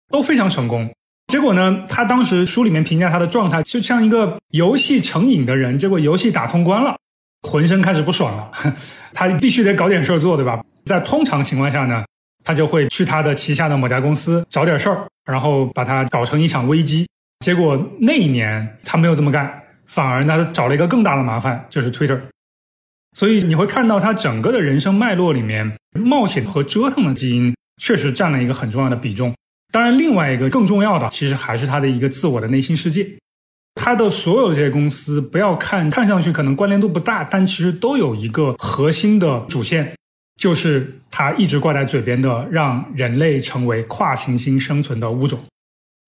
[0.10, 0.90] 都非常成功。
[1.28, 6.96] 结果呢，他当时书里面评价他的状态就像一个游戏成瘾的人，结果游戏打通关了。
[7.42, 8.50] 浑身开始不爽了，
[9.14, 10.64] 他必须得搞点事儿做，对吧？
[10.86, 12.06] 在通常情况下呢，
[12.46, 17.06] 他就会去他的旗下的某家公司找点事儿，然后把它搞成一场危机。
[17.40, 19.63] 结果那一年他没有这么干，
[19.94, 22.20] 反而呢找了一个更大的麻烦，就是 Twitter。
[23.16, 29.36] 所以你会看到他整个的人生脉络里面，冒险和折腾的基因确实占了一个很重要的比重。
[29.72, 33.08] 当然，另外一个更重要的，其实还是他的一个自我的内心世界。
[33.76, 39.96] 他的所有这些公司，不要看看上去可能关联度不大，但其实都有一个核心的主线，
[40.40, 45.40] 就是他一直挂在嘴边的，让人类成为跨行星生存的物种。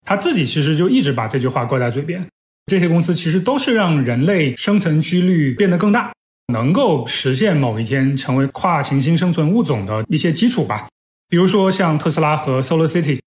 [0.05, 2.27] 他自己其实就一直把这句话挂在嘴边。
[2.67, 6.11] 这些公司其实都是让人类生存几率变得更大，
[6.53, 10.87] 能够实现某一天成为跨行星生存物种的一些基础吧。
[11.29, 13.19] 比如说像特斯拉和 Solar City，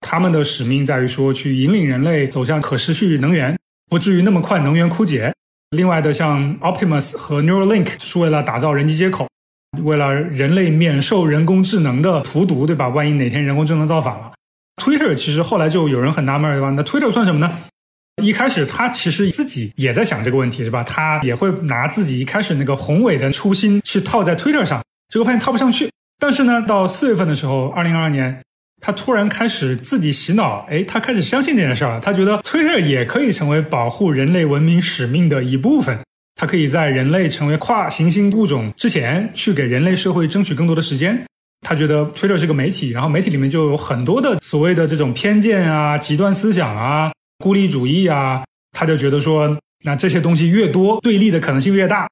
[0.00, 3.56] 他们的使命在于说去引领人类走向可持续能源。
[3.90, 5.32] 不至于那么快能源枯竭。
[5.76, 9.28] 另外的，像 Optimus 和 Neuralink 是为了打造人机接口，
[9.82, 12.88] 为了人类免受人工智能的荼毒，对吧？
[12.88, 14.32] 万一哪天人工智能造反了
[14.82, 16.70] ，Twitter 其实后来就有人很纳闷，对吧？
[16.70, 17.58] 那 Twitter 算什么呢？
[18.22, 20.82] 一开始他其实自己也在想这个问题，是吧？
[20.84, 25.90] 他也会拿自己一开始那个宏伟的初心去套在 Twitter 上，结果发现套不上去。
[26.18, 28.40] 但是呢，到四月份的时候，二零二二年。
[28.80, 32.00] 他突然开始自己洗脑，哎，他开始相信这件事儿了。
[32.00, 35.98] 他觉得 Twitter 也可以成为保护人类文明使命的一部分。
[36.34, 41.24] 他可以在人类成为跨行星物种之前，去给人类社会争取更多的时间。
[41.66, 48.42] 他觉得 Twitter 是个媒体，然后媒体里面就有很多的所谓的这种偏见啊、极端思想啊、孤立主义啊。
[48.76, 52.08] 他就觉得说，那这些东西越多，对立的可能性越大，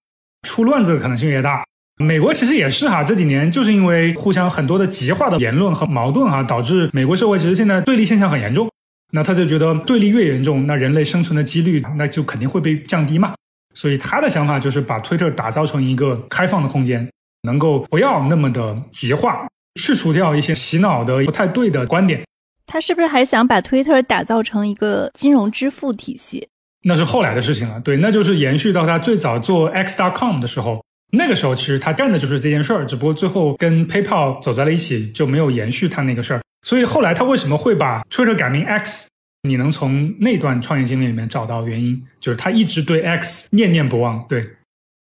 [0.47, 1.65] 出乱子的可能性越大。
[1.99, 8.71] 美国其实也是哈，这几年就是因为互相很多的极化的言论和矛盾哈，导致美国社会其实现在对立现象很严重。
[9.13, 13.35] 那他就觉得对立越严重，那人类生存的几率那就肯定会被降低嘛。
[13.75, 17.11] 所以他的想法就是把 Twitter 打造成一个开放的空间，
[17.43, 19.49] 能够不要那么的极化，
[19.81, 22.23] 去除掉一些洗脑的不太对的观点。
[22.67, 26.49] 他是不是还想把 Twitter 打造成一个金融支付体系？
[26.85, 27.79] 那是后来的事情了。
[27.81, 30.85] 对，那就是延续到他最早做 X.com 的时候。
[31.15, 36.41] 那个时候其实他干的就是这件事儿，只不过最后跟 PayPal 走在了一起，就没有延续他那个事儿。
[36.63, 39.09] 所以后来他为什么会把 Twitter 改名 X？
[39.43, 44.25] 你能从那段创业经历里面找到原因，就是他一直对 X 念念不忘。
[44.27, 44.57] 对，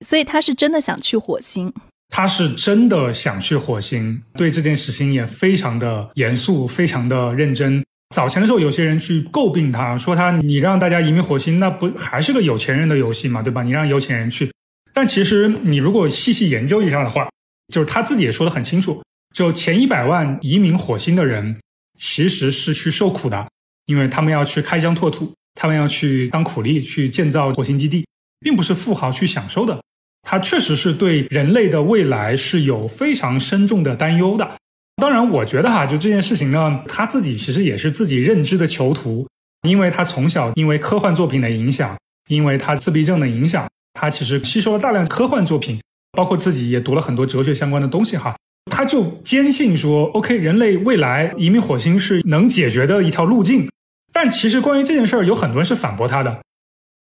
[0.05, 1.73] 所以他是真的想去火星，
[2.11, 7.83] 他是真的想去火星，对这件事情也非常的严肃，非常的认真。
[8.13, 13.63] 早前的时候，有些人去诟病他，说他你让大家移民火星，那不还是个有钱人的游戏嘛，对吧？
[13.63, 14.51] 你让有钱人去。
[14.93, 17.29] 但其实你如果细细研究一下的话，
[17.73, 19.01] 就是他自己也说的很清楚，
[19.33, 21.57] 就前一百万移民火星的人
[21.97, 23.47] 其实是去受苦的，
[23.85, 28.05] 因为他们要去开疆拓土，他们要去当苦力，去建造火星基地，
[28.41, 29.81] 并不是富豪去享受的。
[30.23, 34.52] 他确实是对人类的未来是有非常深重的担忧的。
[34.98, 39.27] 当然，我觉得哈，就这件事情呢，他自己其实也是自己认知的囚徒，
[39.68, 41.98] 因为他从小因为科幻作品的影响，
[42.30, 43.68] 因为他自闭症的影响。
[43.93, 45.81] 他其实吸收了大量科幻作品，
[46.14, 48.35] 包括自己也读了很多哲学相关的东西哈。
[48.72, 53.69] 他就坚信说，OK，人类未来移民火星是能解决的一条路径。
[54.14, 56.39] 但其实关于这件事儿，有很多人是反驳他的。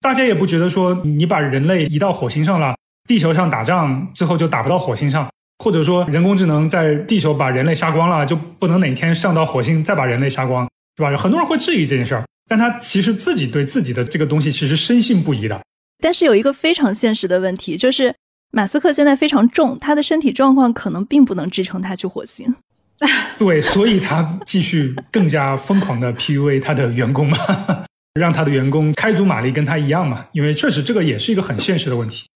[0.00, 2.76] 大家也不觉得说，你把人类移到火星上了，
[3.06, 5.28] 地球上打仗最后就打不到火星上，
[5.58, 11.16] 或者说人工智能在地球把人类杀光了，就不能哪天上到火星再把人类杀光，是吧？
[11.16, 15.60] 很多人会质疑这件事儿，但他其实自己对自己的这个东西其实深信不疑的。
[16.02, 18.14] 但是有一个非常现实的问题，就是
[18.52, 22.54] 马斯克现在非常重，他的身体状况可能并不能支撑他去火星。
[23.38, 27.36] 对，所以他继续更加疯狂的 PUA 他的员工嘛，
[28.18, 32.26] 让他的员工开足马力跟他一样嘛，因为确实这个也是一个很现实的问题。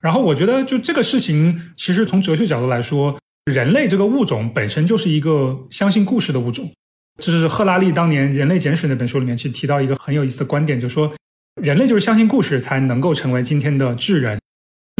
[0.00, 3.18] 然后我觉得，就这个事情，其实从哲学角度来说，
[3.52, 6.70] 人类这个物种本身就是一个相信故事的物种。
[7.18, 11.12] 这是赫拉利当年《人类简史》那本书里面去提到一个很有意思的观点，就说
[11.60, 14.40] 人类就是相信故事才能够成为今天的智人。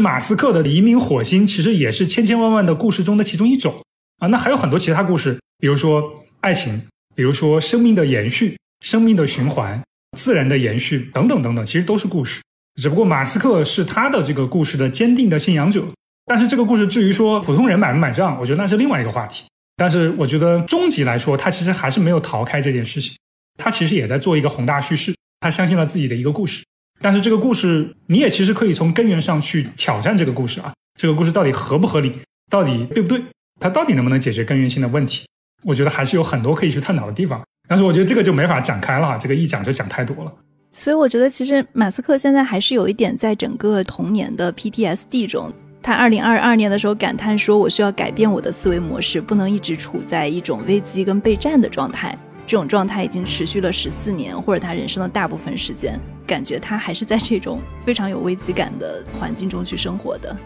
[0.03, 3.81] 马斯克的移民火星其实也是千千万万的故事中的其中一种
[4.19, 4.27] 啊。
[4.27, 6.79] 那还有很多其他故事，比如说爱情，
[7.15, 9.81] 比如说生命的延续、生命的循环、
[10.15, 12.41] 自然的延续等等等等，其实都是故事。
[12.75, 15.83] 只不过马斯克是他的这个故事的坚定的信仰者，
[16.25, 19.45] 但是这个故事至于说普通人买不买账，我觉得那是另外一个话题。
[19.77, 23.15] 但是我觉得终极来说，他其实还是没有逃开这件事情，
[23.57, 26.63] 他其实也在做一个宏大叙事，他相信了自己的一个故事。
[27.01, 32.13] 但是这个故事，你也其实可以从根源上去挑战这个故事啊，这个故事到底合不合理，
[32.49, 33.21] 到底对不对，
[33.59, 35.25] 它到底能不能解决根源性的问题？
[35.63, 37.41] 我觉得还是有很多可以去探讨的地方。
[37.67, 40.33] 但是我觉得这个就没法展开了，这个一讲就讲太多了。
[40.73, 45.51] 所以我觉得，其实马斯克现在还是有一点在整个童年的 PTSD 中。
[45.83, 52.17] 他二零二二年的时候感叹说：“我需要改变我的思维模式，不能一直处在一种危机跟备战的状态。
[52.47, 60.37] 这种状态已经持续了十四年，或者他人生的大部分时间，感觉他还是在这种非常有危机感的环境中去生活的。”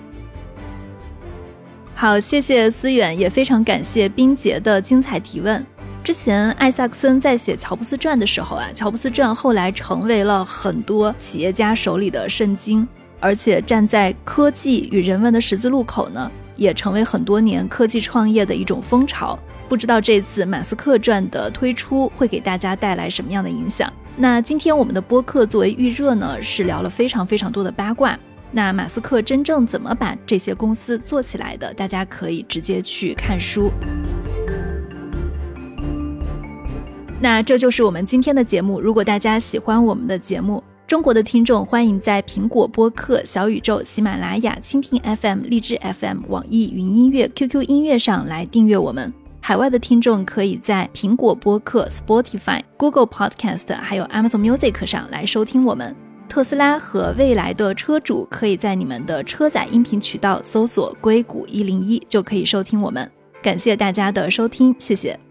[1.94, 5.64] 好，谢谢思远，也非常感谢冰洁的精彩提问。
[6.06, 12.88] 之前艾萨克森在写乔布斯传的时候啊，乔布斯传后来成为了很多企业家手里的圣经，
[13.20, 19.40] 而且站在科技与人文的十字路口呢，也成为很多年科技创业的一种风潮。
[19.68, 23.92] 不知道这次马斯克传的推出会给大家带来什么样的影响？
[24.16, 28.16] 那今天我们的播客作为预热呢，是聊了非常非常多的八卦。
[28.52, 31.74] 那马斯克真正怎么把这些公司做起来的？
[31.74, 33.72] 大家可以直接去看书。
[37.22, 38.80] 那这就是我们今天的节目。
[38.80, 49.12] 如果大家喜欢我们的节目，中国的听众欢迎在苹果播客、小宇宙、喜马拉雅、蜻蜓 FM、荔枝 FM、网易云音乐、QQ 音乐上来订阅我们。
[49.42, 55.96] 海外的听众可以在苹果播客、Spotify、Google Podcast 还有 Amazon Music 上来收听我们。
[56.28, 63.10] 特斯拉和未来的车主可以在你们的车载音频渠道搜索“硅谷一零一”就可以收听我们。
[63.42, 65.25] 感谢大家的收听，谢谢。